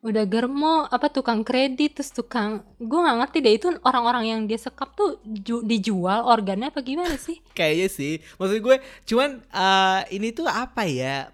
Udah 0.00 0.24
germo, 0.24 0.88
apa 0.88 1.12
tukang 1.12 1.44
kredit, 1.44 2.00
terus 2.00 2.08
tukang, 2.08 2.64
gue 2.80 2.98
nggak 3.04 3.18
ngerti 3.20 3.38
deh 3.44 3.52
itu 3.52 3.66
orang-orang 3.84 4.24
yang 4.32 4.40
dia 4.48 4.56
sekap 4.56 4.96
tuh 4.96 5.20
ju- 5.28 5.60
dijual 5.60 6.24
organnya 6.24 6.72
apa 6.72 6.80
gimana 6.80 7.20
sih? 7.20 7.36
Kayaknya 7.58 7.88
sih. 7.92 8.12
Maksud 8.40 8.58
gue 8.64 8.76
cuman 9.04 9.30
eh, 9.44 10.00
ini 10.16 10.32
tuh 10.32 10.48
apa 10.48 10.88
ya? 10.88 11.28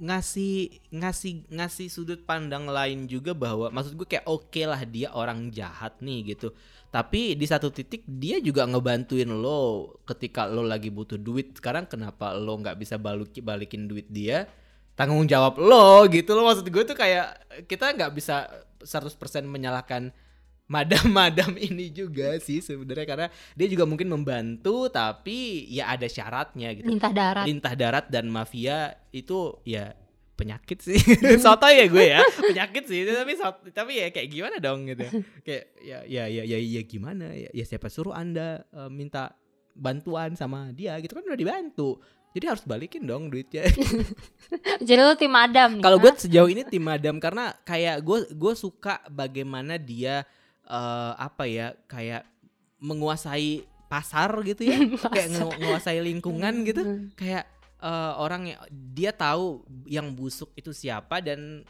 Ngasih 0.00 0.80
ngasih 0.96 1.44
ngasih 1.52 1.92
sudut 1.92 2.24
pandang 2.24 2.64
lain 2.64 3.04
juga 3.04 3.36
bahwa 3.36 3.68
maksud 3.68 4.00
gue 4.00 4.08
kayak 4.08 4.24
oke 4.24 4.62
lah 4.64 4.80
dia 4.88 5.12
orang 5.12 5.52
jahat 5.52 6.00
nih 6.00 6.34
gitu. 6.34 6.56
Tapi 6.88 7.36
di 7.36 7.46
satu 7.46 7.68
titik 7.68 8.02
dia 8.08 8.40
juga 8.40 8.64
ngebantuin 8.64 9.28
lo 9.28 9.94
ketika 10.08 10.48
lo 10.48 10.64
lagi 10.64 10.88
butuh 10.88 11.20
duit. 11.20 11.54
Sekarang 11.60 11.84
kenapa 11.84 12.32
lo 12.32 12.56
nggak 12.58 12.80
bisa 12.80 12.96
balik 12.96 13.36
balikin 13.44 13.86
duit 13.86 14.08
dia? 14.08 14.48
Tanggung 14.96 15.28
jawab 15.28 15.60
lo 15.60 16.08
gitu 16.08 16.32
lo 16.32 16.48
maksud 16.48 16.64
gue 16.66 16.82
tuh 16.88 16.96
kayak 16.96 17.36
kita 17.68 17.92
nggak 17.92 18.16
bisa 18.16 18.48
100% 18.80 19.12
menyalahkan 19.44 20.10
madam-madam 20.70 21.58
ini 21.68 21.90
juga 21.90 22.38
sih 22.38 22.62
sebenarnya 22.62 23.06
karena 23.06 23.26
dia 23.58 23.66
juga 23.66 23.84
mungkin 23.90 24.06
membantu 24.06 24.86
tapi 24.86 25.66
ya 25.66 25.90
ada 25.90 26.06
syaratnya 26.06 26.70
gitu. 26.78 26.86
Lintah 26.86 27.10
darat. 27.10 27.44
Lintah 27.44 27.74
darat 27.74 28.06
dan 28.06 28.30
mafia 28.30 28.94
itu 29.10 29.58
ya 29.66 29.90
penyakit 30.38 30.78
sih. 30.78 30.96
Soto 31.44 31.66
ya 31.68 31.84
gue 31.90 32.06
ya, 32.16 32.22
penyakit 32.22 32.86
sih. 32.86 33.02
Tapi 33.04 33.34
tapi 33.74 33.92
ya 33.98 34.08
kayak 34.14 34.28
gimana 34.30 34.56
dong 34.62 34.86
gitu. 34.86 35.04
Kayak 35.42 35.64
ya 35.82 35.98
ya 36.06 36.24
ya 36.30 36.42
ya, 36.46 36.58
ya 36.62 36.82
gimana 36.86 37.34
ya, 37.34 37.50
ya 37.50 37.64
siapa 37.66 37.90
suruh 37.90 38.14
Anda 38.14 38.64
eh, 38.70 38.88
minta 38.88 39.34
bantuan 39.74 40.38
sama 40.38 40.70
dia 40.70 40.96
gitu 41.02 41.18
kan 41.18 41.26
udah 41.26 41.36
dibantu. 41.36 41.98
Jadi 42.30 42.46
harus 42.46 42.62
balikin 42.62 43.10
dong 43.10 43.26
duitnya. 43.26 43.66
Jadi 44.86 45.00
lo 45.02 45.18
tim 45.18 45.34
Adam 45.34 45.82
nih. 45.82 45.82
Kalau 45.82 45.98
gue 45.98 46.14
Hah? 46.14 46.20
sejauh 46.22 46.46
ini 46.46 46.62
tim 46.62 46.86
Madam 46.86 47.18
karena 47.18 47.50
kayak 47.66 48.06
gue 48.06 48.30
gue 48.30 48.54
suka 48.54 49.02
bagaimana 49.10 49.74
dia 49.74 50.22
eh, 50.70 51.12
apa 51.18 51.44
ya 51.44 51.74
kayak 51.84 52.22
menguasai 52.78 53.60
pasar 53.86 54.30
gitu 54.42 54.62
ya, 54.62 54.78
kayak 55.12 55.28
nge- 55.28 55.58
menguasai 55.58 55.98
lingkungan 56.00 56.62
gitu, 56.62 56.80
Hmm. 56.80 57.10
kayak 57.12 57.44
eh, 57.76 58.12
orang 58.16 58.46
yang 58.46 58.60
dia 58.70 59.10
tahu 59.10 59.60
yang 59.84 60.10
busuk 60.10 60.54
itu 60.54 60.70
siapa 60.70 61.18
dan 61.18 61.66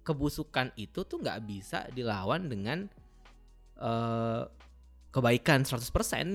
kebusukan 0.00 0.68
itu 0.74 1.00
tuh 1.00 1.16
nggak 1.16 1.40
bisa 1.42 1.84
dilawan 1.90 2.44
dengan 2.44 2.88
eh 3.76 4.42
kebaikan 5.10 5.62
100% 5.62 5.84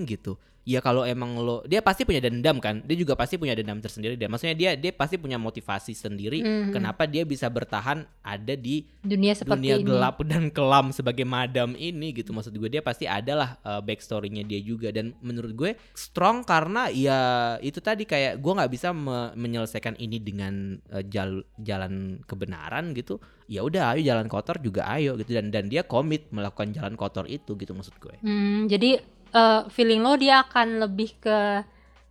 gitu. 0.05 0.39
Ya 0.69 0.79
kalau 0.79 1.01
emang 1.01 1.33
lo 1.35 1.65
dia 1.65 1.81
pasti 1.81 2.05
punya 2.05 2.21
dendam 2.21 2.61
kan? 2.61 2.85
Dia 2.85 2.93
juga 2.93 3.17
pasti 3.17 3.35
punya 3.35 3.57
dendam 3.57 3.81
tersendiri 3.81 4.13
dan 4.13 4.29
maksudnya 4.29 4.53
dia 4.53 4.71
dia 4.77 4.93
pasti 4.93 5.17
punya 5.17 5.41
motivasi 5.41 5.97
sendiri 5.97 6.45
Mhm. 6.45 6.69
kenapa 6.69 7.09
dia 7.09 7.25
bisa 7.25 7.49
bertahan 7.49 8.05
ada 8.21 8.53
di 8.53 8.85
dunia 9.01 9.33
seperti 9.33 9.57
dunia 9.57 9.75
ini. 9.75 9.83
gelap 9.83 10.21
dan 10.23 10.43
kelam 10.47 10.93
sebagai 10.93 11.25
madam 11.25 11.73
ini 11.73 12.13
gitu. 12.13 12.29
Maksud 12.29 12.53
gue 12.53 12.69
dia 12.69 12.79
pasti 12.79 13.09
adalah 13.09 13.57
uh, 13.61 13.81
backstorynya 13.81 14.45
dia 14.45 14.61
juga. 14.61 14.91
Dan 14.91 15.17
menurut 15.19 15.51
gue 15.51 15.71
strong 15.91 16.43
karena 16.43 16.93
ya 16.93 17.17
itu 17.59 17.79
tadi 17.79 18.05
kayak 18.05 18.37
gue 18.37 18.53
nggak 18.53 18.69
bisa 18.69 18.93
me- 18.93 19.33
menyelesaikan 19.33 19.97
ini 19.97 20.19
dengan 20.19 20.53
uh, 20.87 21.01
jal- 21.01 21.47
jalan 21.57 22.21
kebenaran 22.23 22.93
gitu. 22.93 23.17
Ya 23.49 23.65
udah 23.65 23.97
ayo 23.97 24.05
jalan 24.05 24.29
kotor 24.29 24.61
juga 24.61 24.85
ayo 24.91 25.17
gitu. 25.17 25.33
Dan 25.33 25.49
dan 25.49 25.65
dia 25.65 25.81
komit 25.81 26.29
melakukan 26.29 26.69
jalan 26.69 26.93
kotor 26.93 27.25
itu 27.25 27.55
gitu 27.55 27.73
maksud 27.73 27.97
gue. 27.97 28.13
Hmm, 28.21 28.67
jadi 28.67 29.01
eh, 29.33 29.61
feeling 29.69 30.01
lo 30.01 30.17
dia 30.17 30.41
akan 30.43 30.83
lebih 30.85 31.17
ke 31.21 31.63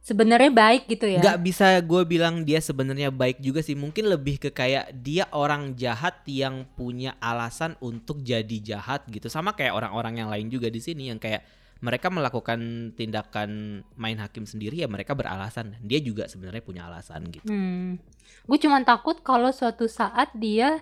sebenarnya 0.08 0.48
baik 0.48 0.88
gitu 0.88 1.04
ya. 1.04 1.20
nggak 1.20 1.40
bisa 1.44 1.66
gue 1.84 2.02
bilang 2.08 2.40
dia 2.40 2.64
sebenarnya 2.64 3.12
baik 3.12 3.44
juga 3.44 3.60
sih. 3.60 3.76
Mungkin 3.76 4.08
lebih 4.08 4.40
ke 4.40 4.48
kayak 4.48 4.96
dia 4.96 5.28
orang 5.36 5.76
jahat 5.76 6.24
yang 6.24 6.64
punya 6.72 7.12
alasan 7.20 7.76
untuk 7.84 8.24
jadi 8.24 8.56
jahat 8.64 9.04
gitu. 9.12 9.28
Sama 9.28 9.52
kayak 9.52 9.76
orang-orang 9.76 10.24
yang 10.24 10.32
lain 10.32 10.48
juga 10.48 10.72
di 10.72 10.80
sini 10.80 11.12
yang 11.12 11.20
kayak 11.20 11.44
mereka 11.78 12.10
melakukan 12.10 12.90
tindakan 12.98 13.82
main 13.94 14.18
hakim 14.18 14.48
sendiri 14.48 14.80
ya 14.80 14.88
mereka 14.88 15.12
beralasan. 15.12 15.76
Dan 15.76 15.84
dia 15.84 16.00
juga 16.00 16.24
sebenarnya 16.24 16.64
punya 16.64 16.88
alasan 16.88 17.28
gitu. 17.28 17.44
Hmm. 17.52 18.00
Gue 18.48 18.56
cuman 18.56 18.88
takut 18.88 19.20
kalau 19.20 19.52
suatu 19.52 19.84
saat 19.92 20.32
dia 20.32 20.80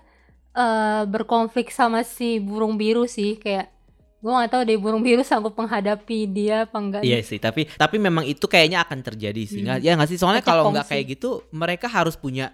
eh, 0.55 1.03
berkonflik 1.03 1.75
sama 1.75 2.07
si 2.07 2.39
burung 2.39 2.79
biru 2.79 3.11
sih. 3.11 3.43
Kayak 3.43 3.75
gue 4.27 4.35
gak 4.35 4.51
tahu 4.51 4.63
deh 4.65 4.75
burung 4.75 5.01
biru 5.01 5.23
sanggup 5.23 5.55
menghadapi 5.55 6.27
dia 6.27 6.67
apa 6.67 6.75
enggak. 6.77 7.03
Iya 7.03 7.23
sih, 7.23 7.39
tapi 7.39 7.71
tapi 7.71 7.97
memang 7.97 8.27
itu 8.27 8.43
kayaknya 8.45 8.83
akan 8.83 8.99
terjadi 9.01 9.39
sih. 9.41 9.63
Hmm. 9.63 9.71
Nggak- 9.71 9.81
Ya 9.81 9.93
nggak 9.95 10.11
sih? 10.11 10.19
Soalnya 10.19 10.43
kalau 10.43 10.67
nggak 10.69 10.91
kayak 10.91 11.07
gitu, 11.09 11.31
mereka 11.51 11.87
harus 11.87 12.15
punya 12.15 12.51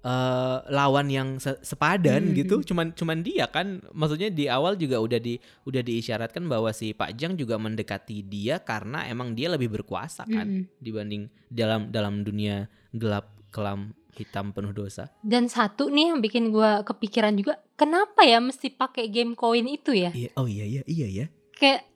eh 0.00 0.58
lawan 0.68 1.06
yang 1.06 1.28
se- 1.38 1.62
sepadan 1.62 2.30
Hmm. 2.30 2.34
gitu. 2.34 2.58
Cuman 2.64 2.90
cuman 2.90 3.18
dia 3.18 3.46
kan, 3.46 3.78
maksudnya 3.90 4.30
di 4.30 4.46
awal 4.46 4.74
juga 4.74 4.98
udah 4.98 5.18
di 5.18 5.38
udah 5.62 5.78
diisyaratkan 5.80 6.42
bahwa 6.44 6.70
si 6.70 6.90
Pak 6.90 7.14
Jang 7.14 7.34
juga 7.34 7.54
mendekati 7.54 8.22
dia 8.22 8.58
karena 8.60 9.06
emang 9.06 9.30
dia 9.30 9.46
lebih 9.46 9.70
berkuasa 9.70 10.22
kan 10.24 10.42
Mm-mm. 10.44 10.74
dibanding 10.78 11.22
dalam 11.46 11.86
dalam 11.88 12.22
dunia 12.22 12.66
gelap 12.90 13.30
kelam 13.50 13.94
hitam 14.12 14.52
penuh 14.52 14.76
dosa. 14.76 15.08
Dan 15.24 15.48
satu 15.48 15.88
nih 15.88 16.12
yang 16.12 16.20
bikin 16.20 16.52
gue 16.52 16.70
kepikiran 16.84 17.32
juga, 17.36 17.60
kenapa 17.80 18.24
ya 18.28 18.38
mesti 18.38 18.68
pakai 18.68 19.08
game 19.08 19.32
koin 19.32 19.64
itu 19.64 19.96
ya? 19.96 20.12
Iya, 20.12 20.30
oh 20.36 20.44
iya 20.44 20.64
iya 20.68 20.82
iya 20.84 21.06
ya. 21.08 21.26
Kayak 21.56 21.88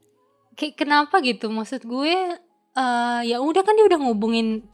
kayak 0.56 0.74
kenapa 0.80 1.20
gitu? 1.20 1.52
Maksud 1.52 1.84
gue 1.84 2.16
eh 2.76 3.20
ya 3.24 3.40
udah 3.40 3.62
kan 3.64 3.76
dia 3.76 3.86
udah 3.88 4.00
ngubungin 4.00 4.64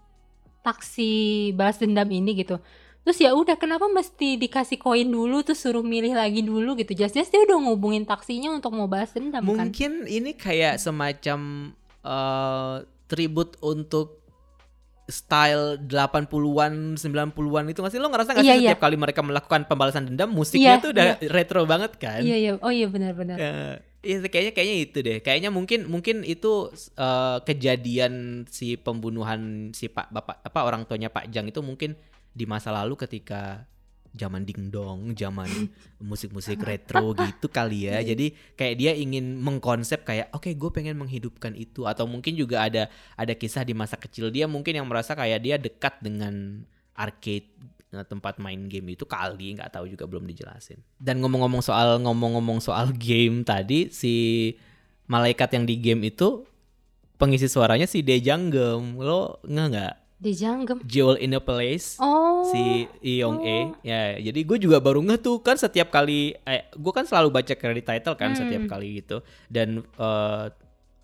taksi 0.62 1.50
balas 1.58 1.82
dendam 1.82 2.06
ini 2.10 2.38
gitu. 2.38 2.62
Terus 3.02 3.18
ya 3.18 3.34
udah 3.34 3.58
kenapa 3.58 3.90
mesti 3.90 4.38
dikasih 4.38 4.78
koin 4.78 5.10
dulu 5.10 5.42
terus 5.42 5.66
suruh 5.66 5.82
milih 5.82 6.14
lagi 6.14 6.46
dulu 6.46 6.78
gitu. 6.78 6.94
Jelas-jelas 6.94 7.34
dia 7.34 7.42
udah 7.42 7.58
ngubungin 7.58 8.06
taksinya 8.06 8.54
untuk 8.54 8.70
mau 8.70 8.86
balas 8.86 9.10
dendam 9.10 9.42
kan. 9.42 9.66
Mungkin 9.66 10.06
ini 10.06 10.38
kayak 10.38 10.78
semacam 10.78 11.74
eh 12.06 12.76
tribut 13.10 13.58
untuk 13.60 14.21
style 15.12 15.76
80-an, 15.84 16.96
90-an 16.96 17.64
itu 17.68 17.78
nggak 17.84 17.92
sih? 17.92 18.00
Lo 18.00 18.08
ngerasa 18.08 18.32
nggak 18.32 18.42
sih 18.42 18.48
Iya, 18.48 18.56
iya. 18.56 18.70
setiap 18.72 18.88
kali 18.88 18.96
mereka 18.96 19.20
melakukan 19.20 19.68
pembalasan 19.68 20.08
dendam 20.08 20.32
musiknya 20.32 20.80
Iya, 20.80 20.82
tuh 20.82 20.90
udah 20.96 21.06
retro 21.28 21.68
banget 21.68 21.92
kan? 22.00 22.24
Iya 22.24 22.36
iya. 22.40 22.52
Oh 22.64 22.72
iya 22.72 22.88
benar-benar. 22.88 23.36
Eh, 23.36 23.76
Iya 24.02 24.18
kayaknya 24.26 24.50
kayaknya 24.50 24.76
itu 24.82 24.98
deh. 24.98 25.18
Kayaknya 25.22 25.50
mungkin 25.54 25.86
mungkin 25.86 26.26
itu 26.26 26.74
eh, 26.98 27.38
kejadian 27.46 28.44
si 28.50 28.74
pembunuhan 28.74 29.70
si 29.70 29.86
Pak 29.86 30.10
Bapak 30.10 30.42
apa 30.42 30.60
orang 30.66 30.82
tuanya 30.90 31.06
Pak 31.06 31.30
Jang 31.30 31.46
itu 31.46 31.62
mungkin 31.62 31.94
di 32.34 32.42
masa 32.42 32.74
lalu 32.74 32.98
ketika 32.98 33.62
zaman 34.12 34.44
dingdong, 34.44 35.16
zaman 35.16 35.48
musik-musik 36.08 36.60
retro 36.60 37.16
gitu 37.16 37.48
kali 37.48 37.88
ya. 37.88 38.04
Jadi 38.04 38.36
kayak 38.54 38.74
dia 38.76 38.92
ingin 38.92 39.40
mengkonsep 39.40 40.04
kayak 40.04 40.28
oke 40.36 40.52
gue 40.52 40.70
pengen 40.70 41.00
menghidupkan 41.00 41.56
itu 41.56 41.88
atau 41.88 42.04
mungkin 42.04 42.36
juga 42.36 42.68
ada 42.68 42.92
ada 43.16 43.32
kisah 43.32 43.64
di 43.64 43.72
masa 43.72 43.96
kecil 43.96 44.28
dia 44.28 44.44
mungkin 44.44 44.76
yang 44.76 44.86
merasa 44.86 45.16
kayak 45.16 45.40
dia 45.40 45.56
dekat 45.56 45.98
dengan 46.04 46.64
arcade 46.92 47.48
eh, 47.92 48.04
tempat 48.04 48.36
main 48.36 48.68
game 48.68 48.92
itu 48.92 49.08
kali 49.08 49.56
nggak 49.56 49.72
tahu 49.72 49.88
juga 49.88 50.04
belum 50.04 50.28
dijelasin. 50.28 50.80
Dan 51.00 51.24
ngomong-ngomong 51.24 51.64
soal 51.64 51.96
ngomong-ngomong 52.04 52.60
soal 52.60 52.92
game 53.00 53.42
tadi 53.48 53.88
si 53.88 54.14
malaikat 55.08 55.56
yang 55.56 55.64
di 55.64 55.80
game 55.80 56.04
itu 56.12 56.44
pengisi 57.16 57.48
suaranya 57.48 57.88
si 57.88 58.04
Dejanggem. 58.04 59.00
Lo 59.00 59.40
nggak 59.48 59.66
nggak? 59.72 59.94
Dijanggem. 60.22 60.78
Jewel 60.86 61.18
in 61.18 61.34
a 61.34 61.42
Place 61.42 61.98
Oh. 61.98 62.46
si 62.46 62.86
Yong 63.02 63.42
E 63.42 63.58
Oh. 63.60 63.74
ya 63.82 64.22
jadi 64.22 64.40
gue 64.40 64.58
juga 64.60 64.78
baru 64.78 65.02
ngeh 65.02 65.18
tuh 65.18 65.42
kan 65.42 65.58
setiap 65.58 65.90
kali 65.90 66.38
eh, 66.38 66.70
gue 66.70 66.92
kan 66.94 67.02
selalu 67.02 67.34
baca 67.34 67.52
credit 67.52 67.82
title 67.82 68.14
kan 68.14 68.30
Hmm. 68.30 68.38
setiap 68.38 68.70
kali 68.70 69.02
gitu 69.02 69.18
dan 69.48 69.82
eh, 69.82 70.46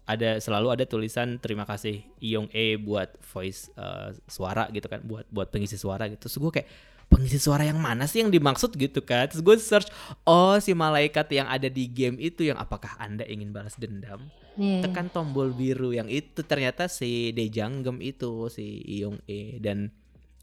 ada 0.09 0.41
selalu 0.41 0.73
ada 0.73 0.85
tulisan 0.87 1.37
terima 1.37 1.63
kasih 1.63 2.01
Yong 2.19 2.49
E 2.49 2.79
buat 2.79 3.11
voice 3.27 3.69
eh, 3.75 4.15
suara 4.25 4.71
gitu 4.71 4.87
kan 4.87 5.03
buat 5.03 5.27
buat 5.29 5.51
pengisi 5.51 5.75
suara 5.75 6.07
gitu 6.07 6.25
terus 6.25 6.39
gue 6.39 6.53
kayak 6.55 6.69
pengisi 7.09 7.37
suara 7.37 7.65
yang 7.65 7.81
mana 7.81 8.05
sih 8.05 8.21
yang 8.21 8.29
dimaksud 8.29 8.73
gitu 8.73 9.01
kan 9.01 9.27
terus 9.27 9.41
gue 9.41 9.57
search 9.57 9.89
oh 10.25 10.61
si 10.61 10.73
malaikat 10.73 11.25
yang 11.33 11.49
ada 11.49 11.67
di 11.67 11.89
game 11.89 12.17
itu 12.17 12.45
yang 12.45 12.57
apakah 12.57 12.95
anda 12.97 13.25
ingin 13.25 13.49
balas 13.49 13.75
dendam 13.75 14.29
Iya. 14.59 14.83
tekan 14.83 15.07
tombol 15.07 15.55
biru 15.55 15.95
yang 15.95 16.11
itu 16.11 16.43
ternyata 16.43 16.91
si 16.91 17.31
Dejanggem 17.31 18.03
itu 18.03 18.51
si 18.51 18.83
Yong 19.01 19.23
E. 19.31 19.63
Dan 19.63 19.95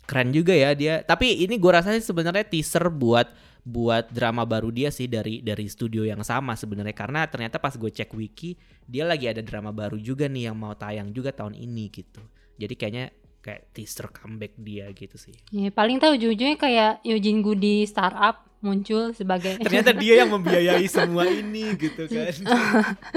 keren 0.08 0.32
juga 0.32 0.56
ya 0.56 0.72
dia. 0.72 1.04
Tapi 1.04 1.44
ini 1.44 1.60
gue 1.60 1.72
rasa 1.72 1.92
sih 1.92 2.00
sebenarnya 2.00 2.48
teaser 2.48 2.88
buat 2.88 3.28
buat 3.66 4.14
drama 4.14 4.46
baru 4.48 4.72
dia 4.72 4.94
sih 4.94 5.12
dari 5.12 5.44
dari 5.44 5.68
studio 5.68 6.08
yang 6.08 6.24
sama 6.24 6.56
sebenarnya. 6.56 6.96
Karena 6.96 7.28
ternyata 7.28 7.60
pas 7.60 7.76
gue 7.76 7.92
cek 7.92 8.16
wiki 8.16 8.56
dia 8.88 9.04
lagi 9.04 9.28
ada 9.28 9.44
drama 9.44 9.76
baru 9.76 10.00
juga 10.00 10.32
nih 10.32 10.48
yang 10.48 10.56
mau 10.56 10.72
tayang 10.80 11.12
juga 11.12 11.36
tahun 11.36 11.60
ini 11.60 11.92
gitu. 11.92 12.24
Jadi 12.56 12.74
kayaknya 12.80 13.12
kayak 13.46 13.70
teaser 13.78 14.10
comeback 14.10 14.58
dia 14.58 14.90
gitu 14.98 15.22
sih 15.22 15.38
Ya, 15.54 15.70
paling 15.70 16.02
tahu 16.02 16.18
ujung-ujungnya 16.18 16.58
kayak 16.58 17.06
Eugene 17.06 17.46
Goody 17.46 17.86
startup 17.86 18.46
muncul 18.66 19.14
sebagai 19.14 19.60
ternyata 19.66 19.94
dia 19.94 20.26
yang 20.26 20.34
membiayai 20.34 20.90
semua 20.90 21.30
ini 21.30 21.78
gitu 21.78 22.08
kan 22.12 22.34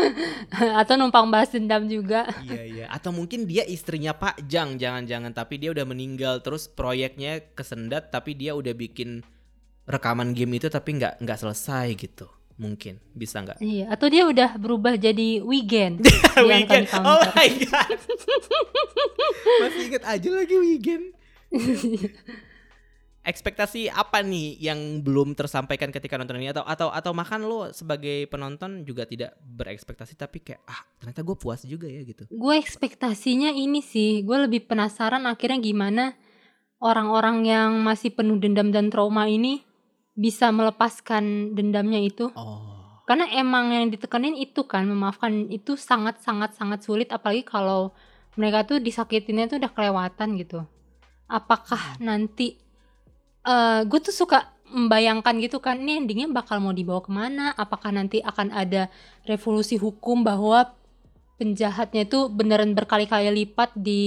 atau 0.84 0.94
numpang 1.00 1.32
balas 1.32 1.48
dendam 1.48 1.88
juga. 1.88 2.28
Iya 2.44 2.62
iya. 2.68 2.86
Atau 2.92 3.16
mungkin 3.16 3.48
dia 3.48 3.64
istrinya 3.64 4.12
Pak 4.12 4.44
Jang, 4.44 4.76
jangan-jangan 4.76 5.32
tapi 5.32 5.56
dia 5.56 5.72
udah 5.72 5.88
meninggal 5.88 6.44
terus 6.44 6.68
proyeknya 6.68 7.40
kesendat 7.56 8.12
tapi 8.12 8.36
dia 8.36 8.52
udah 8.52 8.76
bikin 8.76 9.24
rekaman 9.88 10.36
game 10.36 10.60
itu 10.60 10.68
tapi 10.68 11.00
nggak 11.00 11.24
nggak 11.24 11.38
selesai 11.40 11.96
gitu. 11.96 12.28
Mungkin 12.58 12.98
bisa 13.14 13.38
nggak? 13.38 13.62
Iya, 13.62 13.86
atau 13.86 14.10
dia 14.10 14.26
udah 14.26 14.58
berubah 14.58 14.98
jadi 14.98 15.14
di 15.14 15.38
Uncanny 15.38 16.66
Weekend. 16.66 16.90
Oh 16.98 17.22
my 17.32 17.50
god. 17.70 17.98
Masih 19.62 19.82
inget 19.86 20.02
aja 20.02 20.28
lagi 20.34 20.54
weekend. 20.58 21.04
Ekspektasi 23.28 23.92
apa 23.92 24.24
nih 24.24 24.56
yang 24.56 25.04
belum 25.04 25.36
tersampaikan 25.36 25.92
ketika 25.92 26.16
nonton 26.16 26.40
ini 26.40 26.48
atau 26.48 26.64
atau 26.64 26.88
atau 26.88 27.12
makan 27.12 27.44
lo 27.44 27.68
sebagai 27.76 28.24
penonton 28.32 28.88
juga 28.88 29.04
tidak 29.04 29.36
berekspektasi 29.44 30.16
tapi 30.16 30.40
kayak 30.40 30.64
ah 30.64 30.80
ternyata 30.96 31.20
gue 31.20 31.36
puas 31.36 31.60
juga 31.68 31.84
ya 31.84 32.08
gitu. 32.08 32.24
gue 32.24 32.54
ekspektasinya 32.56 33.52
ini 33.52 33.84
sih, 33.84 34.24
gue 34.24 34.48
lebih 34.48 34.64
penasaran 34.64 35.28
akhirnya 35.28 35.60
gimana 35.60 36.16
orang-orang 36.80 37.44
yang 37.44 37.70
masih 37.84 38.16
penuh 38.16 38.40
dendam 38.40 38.72
dan 38.72 38.88
trauma 38.88 39.28
ini 39.28 39.67
bisa 40.18 40.50
melepaskan 40.50 41.54
dendamnya 41.54 42.02
itu. 42.02 42.34
Oh. 42.34 42.74
Karena 43.06 43.30
emang 43.30 43.70
yang 43.70 43.86
ditekanin 43.88 44.34
itu 44.34 44.66
kan, 44.66 44.84
memaafkan 44.84 45.46
itu 45.48 45.78
sangat-sangat-sangat 45.78 46.82
sulit 46.82 47.08
apalagi 47.14 47.46
kalau 47.46 47.94
mereka 48.34 48.66
tuh 48.66 48.82
disakitinnya 48.82 49.46
tuh 49.46 49.62
udah 49.62 49.70
kelewatan 49.70 50.34
gitu. 50.36 50.66
Apakah 51.30 51.96
nanti 52.02 52.58
eh 53.46 53.80
gue 53.86 54.00
tuh 54.02 54.12
suka 54.12 54.58
membayangkan 54.68 55.40
gitu 55.40 55.64
kan 55.64 55.80
ini 55.80 56.04
endingnya 56.04 56.28
bakal 56.28 56.60
mau 56.60 56.76
dibawa 56.76 57.00
ke 57.00 57.08
mana 57.08 57.56
apakah 57.56 57.88
nanti 57.88 58.20
akan 58.20 58.52
ada 58.52 58.92
revolusi 59.24 59.80
hukum 59.80 60.20
bahwa 60.20 60.76
penjahatnya 61.40 62.04
itu 62.04 62.28
beneran 62.28 62.76
berkali-kali 62.76 63.32
lipat 63.32 63.72
di 63.72 64.04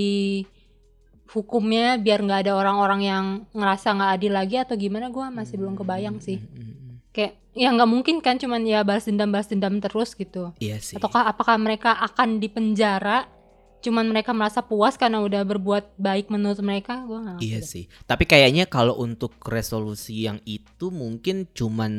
hukumnya 1.32 1.96
biar 1.96 2.20
nggak 2.20 2.44
ada 2.44 2.54
orang-orang 2.54 3.02
yang 3.02 3.26
ngerasa 3.52 3.88
nggak 3.92 4.12
adil 4.14 4.32
lagi 4.32 4.56
atau 4.58 4.76
gimana 4.76 5.08
gue 5.08 5.26
masih 5.30 5.56
belum 5.56 5.74
kebayang 5.74 6.20
sih 6.20 6.38
Mm, 6.38 6.52
mm, 6.52 6.68
mm. 6.68 6.96
kayak 7.10 7.34
ya 7.52 7.68
nggak 7.70 7.90
mungkin 7.90 8.16
kan 8.20 8.36
cuman 8.36 8.64
ya 8.64 8.80
balas 8.82 9.04
dendam 9.04 9.28
balas 9.28 9.48
dendam 9.48 9.76
terus 9.78 10.12
gitu 10.14 10.52
Iya 10.58 10.78
sih. 10.78 10.96
ataukah 10.96 11.26
apakah 11.26 11.56
mereka 11.56 11.96
akan 11.98 12.38
dipenjara 12.38 13.28
cuman 13.80 14.06
mereka 14.06 14.30
merasa 14.30 14.62
puas 14.62 14.94
karena 14.94 15.20
udah 15.20 15.42
berbuat 15.42 15.98
baik 15.98 16.30
menurut 16.30 16.62
mereka 16.62 17.02
gue 17.02 17.18
nggak 17.18 17.36
ngerti 17.36 17.48
Iya 17.48 17.58
deh. 17.58 17.66
sih. 17.66 17.84
Tapi 18.06 18.24
kayaknya 18.24 18.64
kalau 18.66 18.94
untuk 18.96 19.34
resolusi 19.44 20.24
yang 20.24 20.38
itu 20.46 20.94
mungkin 20.94 21.50
cuman 21.50 21.92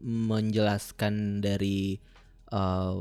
menjelaskan 0.00 1.40
dari 1.40 1.98
eh, 2.46 2.94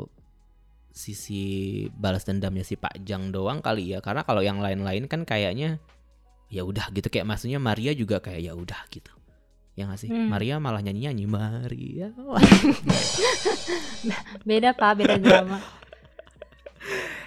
sisi 0.96 1.44
balas 1.92 2.24
dendamnya 2.24 2.64
si 2.64 2.80
Pak 2.80 3.04
Jang 3.04 3.36
doang 3.36 3.60
kali 3.60 3.92
ya. 3.92 4.00
Karena 4.00 4.24
kalau 4.24 4.40
yang 4.40 4.64
lain-lain 4.64 5.12
kan 5.12 5.28
kayaknya 5.28 5.84
ya 6.48 6.64
udah 6.64 6.88
gitu. 6.96 7.12
Kayak 7.12 7.36
maksudnya 7.36 7.60
Maria 7.60 7.92
juga 7.92 8.24
kayak 8.24 8.42
ya 8.42 8.56
udah 8.56 8.80
gitu. 8.88 9.12
Ya 9.76 9.92
nggak 9.92 10.00
sih? 10.00 10.08
Hmm. 10.08 10.32
Maria 10.32 10.56
malah 10.56 10.80
nyanyi 10.80 11.12
nyanyi 11.12 11.28
Maria. 11.28 12.16
Beda 14.48 14.72
Pak, 14.72 15.04
beda 15.04 15.20
drama. 15.20 15.60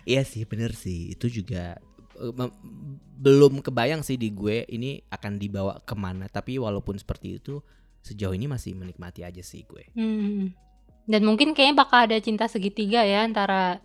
Iya 0.09 0.25
sih 0.25 0.49
bener 0.49 0.73
sih. 0.73 1.13
Itu 1.13 1.29
juga 1.29 1.77
eh, 2.17 2.33
belum 3.21 3.61
kebayang 3.61 4.01
sih 4.01 4.17
di 4.17 4.33
gue 4.33 4.65
ini 4.73 5.05
akan 5.13 5.37
dibawa 5.37 5.85
ke 5.85 5.93
mana. 5.93 6.33
Tapi 6.33 6.57
walaupun 6.57 6.97
seperti 6.97 7.37
itu 7.37 7.61
sejauh 8.01 8.33
ini 8.33 8.49
masih 8.49 8.73
menikmati 8.73 9.21
aja 9.21 9.45
sih 9.45 9.69
gue. 9.69 9.85
Hmm. 9.93 10.57
Dan 11.09 11.25
mungkin 11.25 11.57
kayaknya 11.57 11.81
bakal 11.81 12.05
ada 12.05 12.21
cinta 12.21 12.45
segitiga 12.45 13.01
ya 13.01 13.25
antara 13.25 13.81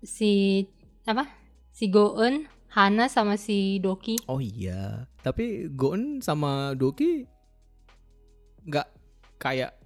si 0.00 0.64
apa? 1.04 1.28
Si 1.76 1.92
Goen, 1.92 2.48
Hana 2.72 3.06
sama 3.06 3.36
si 3.36 3.78
Doki. 3.78 4.18
oh 4.26 4.42
iya 4.42 5.06
tapi 5.22 5.70
Gon 5.70 6.18
sama 6.18 6.74
Doki 6.74 7.22
nggak 8.66 8.88
kayak 9.38 9.76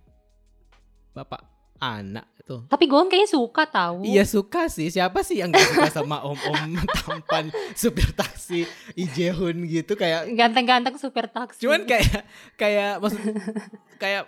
bapak 1.12 1.42
anak 1.78 2.24
tuh 2.42 2.64
Tapi 2.66 2.88
Goen 2.88 3.10
kayaknya 3.12 3.28
suka 3.28 3.68
tahu. 3.68 4.02
Iya 4.08 4.24
suka 4.24 4.66
sih 4.72 4.88
Siapa 4.88 5.20
sih 5.22 5.38
yang 5.38 5.52
gak 5.52 5.68
suka 5.68 5.90
sama 5.92 6.22
om-om 6.26 6.74
tampan 7.04 7.52
Supir 7.76 8.10
taksi 8.16 8.64
Ijehun 8.96 9.62
gitu 9.68 9.94
Kayak 9.94 10.26
Ganteng-ganteng 10.34 10.96
supir 10.98 11.28
taksi. 11.30 11.60
Cuman 11.62 11.84
kayak 11.86 12.24
Kayak 12.58 12.98
maksud 12.98 13.20
Kayak 14.00 14.26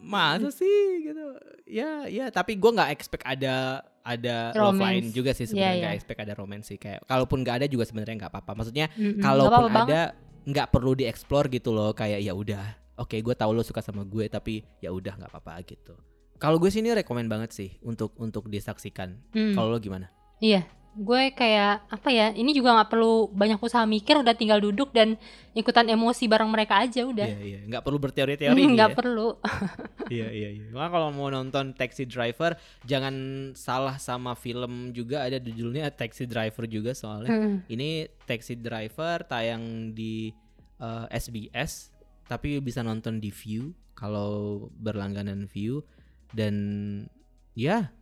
Masa 0.00 0.48
sih 0.48 0.78
gitu 1.02 1.26
Ya 1.64 2.04
ya 2.04 2.28
Tapi 2.28 2.54
gue 2.54 2.70
gak 2.70 2.90
expect 2.90 3.22
ada 3.22 3.82
Ada 4.00 4.52
love 4.52 4.72
Romance. 4.72 4.80
line 4.80 5.06
juga 5.10 5.30
sih 5.32 5.44
sebenarnya 5.44 5.68
Iya, 5.70 5.80
Gak 5.80 5.90
iya. 5.90 5.98
expect 5.98 6.20
ada 6.20 6.32
romance 6.32 6.66
sih 6.66 6.76
Kayak 6.76 7.04
Kalaupun 7.04 7.40
gak 7.40 7.60
ada 7.60 7.66
juga 7.66 7.84
sebenarnya 7.84 8.16
gak 8.20 8.32
apa-apa 8.32 8.52
Maksudnya. 8.56 8.86
Nggak 8.90 9.20
Kalaupun 9.20 9.52
apa-apa 9.64 9.76
banget. 9.76 9.90
ada 9.90 10.02
nggak 10.48 10.68
perlu 10.70 10.92
dieksplor 10.94 11.44
gitu 11.48 11.70
loh 11.70 11.92
Kayak 11.92 12.20
ya 12.20 12.32
udah 12.32 12.64
Oke 12.96 13.18
gue 13.18 13.34
tahu 13.34 13.52
lo 13.52 13.60
suka 13.60 13.78
sama 13.78 14.02
gue 14.02 14.26
Tapi 14.26 14.64
ya 14.78 14.90
udah 14.90 15.12
nggak 15.14 15.30
apa-apa 15.30 15.60
gitu 15.62 15.92
kalau 16.38 16.54
gue 16.56 16.70
sih 16.70 16.78
ini 16.78 16.94
rekomen 16.94 17.26
banget 17.26 17.50
sih 17.50 17.74
untuk 17.82 18.14
untuk 18.14 18.46
disaksikan. 18.46 19.18
Hmm. 19.34 19.58
Kalau 19.58 19.74
lo 19.74 19.82
gimana? 19.82 20.06
Iya, 20.38 20.62
gue 20.98 21.22
kayak 21.30 21.86
apa 21.86 22.08
ya? 22.10 22.34
Ini 22.34 22.50
juga 22.50 22.74
nggak 22.74 22.90
perlu 22.90 23.30
banyak 23.30 23.62
usaha 23.62 23.86
mikir, 23.86 24.18
udah 24.18 24.34
tinggal 24.34 24.58
duduk 24.58 24.90
dan 24.90 25.14
ikutan 25.54 25.86
emosi 25.86 26.26
bareng 26.26 26.50
mereka 26.50 26.82
aja 26.82 27.06
udah. 27.06 27.26
Iya 27.30 27.40
iya, 27.40 27.58
nggak 27.70 27.82
perlu 27.86 27.98
berteori-teori 28.02 28.58
Nggak 28.74 28.92
ya. 28.92 28.96
perlu. 28.98 29.28
Iya 30.08 30.32
iya 30.32 30.48
iya. 30.56 30.64
Kalau 30.72 31.12
mau 31.12 31.28
nonton 31.28 31.76
Taxi 31.76 32.08
Driver 32.08 32.56
jangan 32.88 33.12
salah 33.52 34.00
sama 34.00 34.32
film 34.32 34.88
juga 34.96 35.28
ada 35.28 35.36
judulnya 35.36 35.92
Taxi 35.92 36.24
Driver 36.24 36.64
juga 36.64 36.96
soalnya. 36.96 37.28
Hmm. 37.28 37.60
Ini 37.68 38.08
Taxi 38.24 38.56
Driver 38.56 39.28
tayang 39.28 39.92
di 39.92 40.32
eh, 40.80 41.06
SBS 41.12 41.92
tapi 42.24 42.56
bisa 42.64 42.80
nonton 42.80 43.20
di 43.20 43.28
View 43.28 43.76
kalau 43.92 44.64
berlangganan 44.80 45.44
View 45.44 45.84
dan 46.32 46.56
ya 47.52 47.92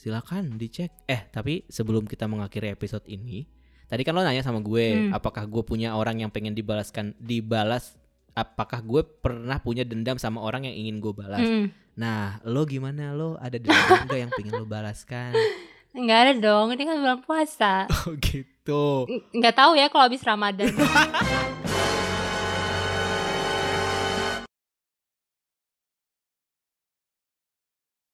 silakan 0.00 0.56
dicek. 0.56 0.88
Eh 1.04 1.28
tapi 1.28 1.68
sebelum 1.68 2.08
kita 2.08 2.24
mengakhiri 2.24 2.72
episode 2.72 3.04
ini, 3.04 3.44
tadi 3.84 4.00
kan 4.00 4.16
lo 4.16 4.24
nanya 4.24 4.40
sama 4.40 4.64
gue 4.64 4.86
Hmm. 4.96 5.10
apakah 5.12 5.44
gue 5.44 5.60
punya 5.60 5.92
orang 5.92 6.24
yang 6.24 6.32
pengen 6.32 6.56
dibalaskan 6.56 7.12
dibalas 7.20 8.00
apakah 8.32 8.80
gue 8.80 9.02
pernah 9.04 9.60
punya 9.60 9.84
dendam 9.84 10.16
sama 10.16 10.40
orang 10.40 10.64
yang 10.64 10.72
ingin 10.72 10.96
gue 10.98 11.12
balas. 11.12 11.44
Hmm. 11.44 11.68
Nah, 11.94 12.40
lo 12.48 12.64
gimana 12.64 13.12
lo 13.12 13.36
ada 13.36 13.60
dendam 13.60 13.76
enggak 14.08 14.18
yang 14.18 14.32
pengen 14.32 14.54
lo 14.56 14.64
balaskan? 14.64 15.36
Nggak 15.90 16.18
ada 16.22 16.32
dong, 16.38 16.66
ini 16.72 16.82
kan 16.86 16.96
bulan 16.96 17.20
puasa. 17.20 17.74
Oh 18.08 18.16
gitu. 18.16 19.04
Nggak 19.34 19.52
tahu 19.52 19.72
ya 19.74 19.90
kalau 19.90 20.06
habis 20.06 20.22
Ramadan. 20.22 20.70